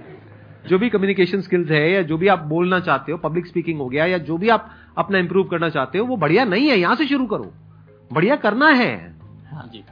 जो 0.68 0.78
भी 0.78 0.88
कम्युनिकेशन 0.90 1.40
स्किल्स 1.40 1.70
है 1.70 1.90
या 1.92 2.02
जो 2.02 2.16
भी 2.18 2.28
आप 2.28 2.38
बोलना 2.38 2.80
चाहते 2.80 3.12
हो 3.12 3.18
पब्लिक 3.18 3.46
स्पीकिंग 3.46 3.78
हो 3.78 3.88
गया 3.88 4.06
या 4.06 4.18
जो 4.18 4.36
भी 4.38 4.48
आप 4.48 4.68
अपना 4.98 5.18
इंप्रूव 5.18 5.48
करना 5.48 5.68
चाहते 5.68 5.98
हो 5.98 6.04
वो 6.06 6.16
बढ़िया 6.16 6.44
नहीं 6.44 6.68
है 6.68 6.78
यहाँ 6.78 6.96
से 6.96 7.06
शुरू 7.06 7.26
करो। 7.26 7.52
बढ़िया 8.12 8.36
करना 8.36 8.68
है। 8.68 8.94
हाँ 9.52 9.68
जी। 9.72 9.82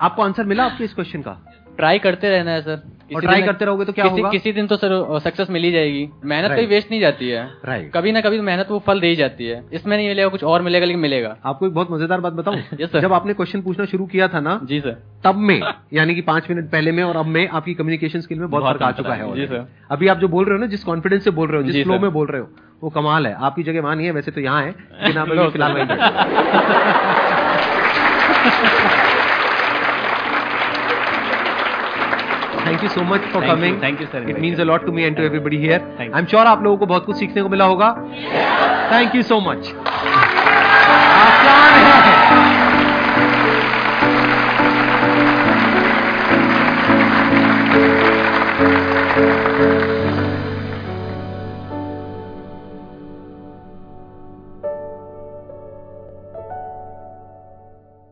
आपको 0.00 0.22
आंसर 0.22 0.44
मिला 0.44 0.64
आपके 0.64 0.84
इस 0.84 0.94
क्वेश्चन 0.94 1.22
का? 1.22 1.40
ट्राई 1.78 1.98
करते 1.98 2.30
रहना 2.30 2.50
है 2.50 2.60
सर 2.62 2.76
try 3.14 3.34
दिन- 3.34 3.46
करते 3.46 3.64
रहोगे 3.64 3.84
तो 3.84 3.92
क्या 3.92 4.04
किसी, 4.04 4.16
होगा? 4.16 4.30
किसी 4.30 4.52
दिन 4.52 4.66
तो 4.66 4.76
सर 4.76 5.18
सक्सेस 5.18 5.50
मिल 5.50 5.62
ही 5.62 5.70
जाएगी. 5.72 6.08
मेहनत 6.24 6.50
कभी 6.50 6.66
वेस्ट 6.66 6.90
नहीं 6.90 7.00
जाती 7.00 7.28
है. 7.28 7.42
Right. 7.68 7.84
कभी 7.94 8.12
ना 8.12 8.20
कभी 8.20 8.40
मेहनत 8.40 8.70
वो 8.70 8.78
फल 8.78 9.00
दे 9.00 9.06
ही 9.06 9.16
जाती 9.16 9.46
है. 9.46 9.62
इसमें 9.72 9.96
नहीं 9.96 10.08
मिलेगा 10.08 10.28
कुछ 10.28 10.44
और 10.44 10.62
मिलेगा 10.62 10.86
लेकिन 10.86 11.00
मिलेगा. 11.00 11.36
आपको 11.44 11.66
एक 11.66 11.72
बहुत 11.72 11.88
मज़ेदार 11.90 12.20
बात 12.20 12.32
बताऊँ? 12.32 12.56
Yes, 12.80 12.90
sir. 12.92 13.00
जब 13.00 13.12
आपने 13.12 13.34
क्वेश्चन 13.34 13.62
पूछना 13.62 13.84
शुरू 13.84 14.06
किया 14.06 14.28
था 14.28 14.40
ना 14.40 14.60
जी 14.64 14.80
सर 14.80 14.96
तब 15.24 15.36
में 15.36 15.60
यानी 15.92 16.14
कि 16.14 16.20
पाँच 16.20 16.50
मिनट 16.50 16.70
पहले 16.70 16.92
में 16.92 17.02
और 17.04 17.16
अब 17.16 17.26
में 17.26 17.48
आपकी 17.48 17.74
कम्युनिकेशन 17.74 18.20
स्किल 18.20 18.38
में 18.38 18.48
बहुत 18.50 18.64
फ़र्क 18.64 18.82
आ 18.82 18.90
चुका 18.92 19.14
है, 19.14 19.34
जी 19.34 19.46
सर। 19.46 19.66
अभी 19.90 20.08
आप 20.08 20.18
जो 20.18 20.28
बोल 20.28 20.44
रहे 20.44 20.54
हो 20.54 20.60
ना 20.60 20.66
जिस 20.66 20.84
कॉन्फिडेंस 20.84 21.24
से 21.24 21.30
बोल 21.30 21.48
रहे 21.48 21.62
हो 21.62 21.68
जिस 21.70 21.84
फ्लो 21.84 21.98
में 21.98 22.10
बोल 22.12 22.26
रहे 22.26 22.40
हो 22.40 22.48
वो 22.82 22.90
कमाल 22.90 23.26
है. 23.26 23.34
आपकी 23.34 23.62
जगह 23.62 23.80
वहाँ 23.80 23.96
नहीं 23.96 24.06
है 24.06 24.12
वैसे 24.12 24.30
तो 24.30 24.40
यहाँ 24.40 24.62
है 24.62 24.70
लेकिन 25.04 25.18
आप 25.18 25.28
फ़िलहाल 25.52 25.72
thank 32.78 32.84
you 32.84 32.88
so 32.90 33.02
much 33.04 33.20
for 33.32 33.46
coming 33.46 33.82
thank 33.82 34.00
you 34.00 34.06
sir 34.06 34.28
it 34.30 34.38
means 34.40 34.60
a 34.60 34.64
lot 34.64 34.84
to 34.86 34.92
me 34.92 35.02
and 35.02 35.16
to 35.16 35.22
everybody 35.22 35.56
here 35.56 35.78
Thank 36.00 36.14
I 36.14 36.20
am 36.20 36.26
sure 36.26 36.46
आप 36.46 36.62
लोगों 36.62 36.76
को 36.78 36.86
बहुत 36.86 37.06
कुछ 37.06 37.16
सीखने 37.16 37.42
को 37.42 37.48
मिला 37.48 37.64
होगा। 37.64 37.90
थैंक 38.92 39.14
यू 39.14 39.22
सो 39.22 39.40
मच 39.40 39.72
आसान 41.16 41.74
है 41.74 42.07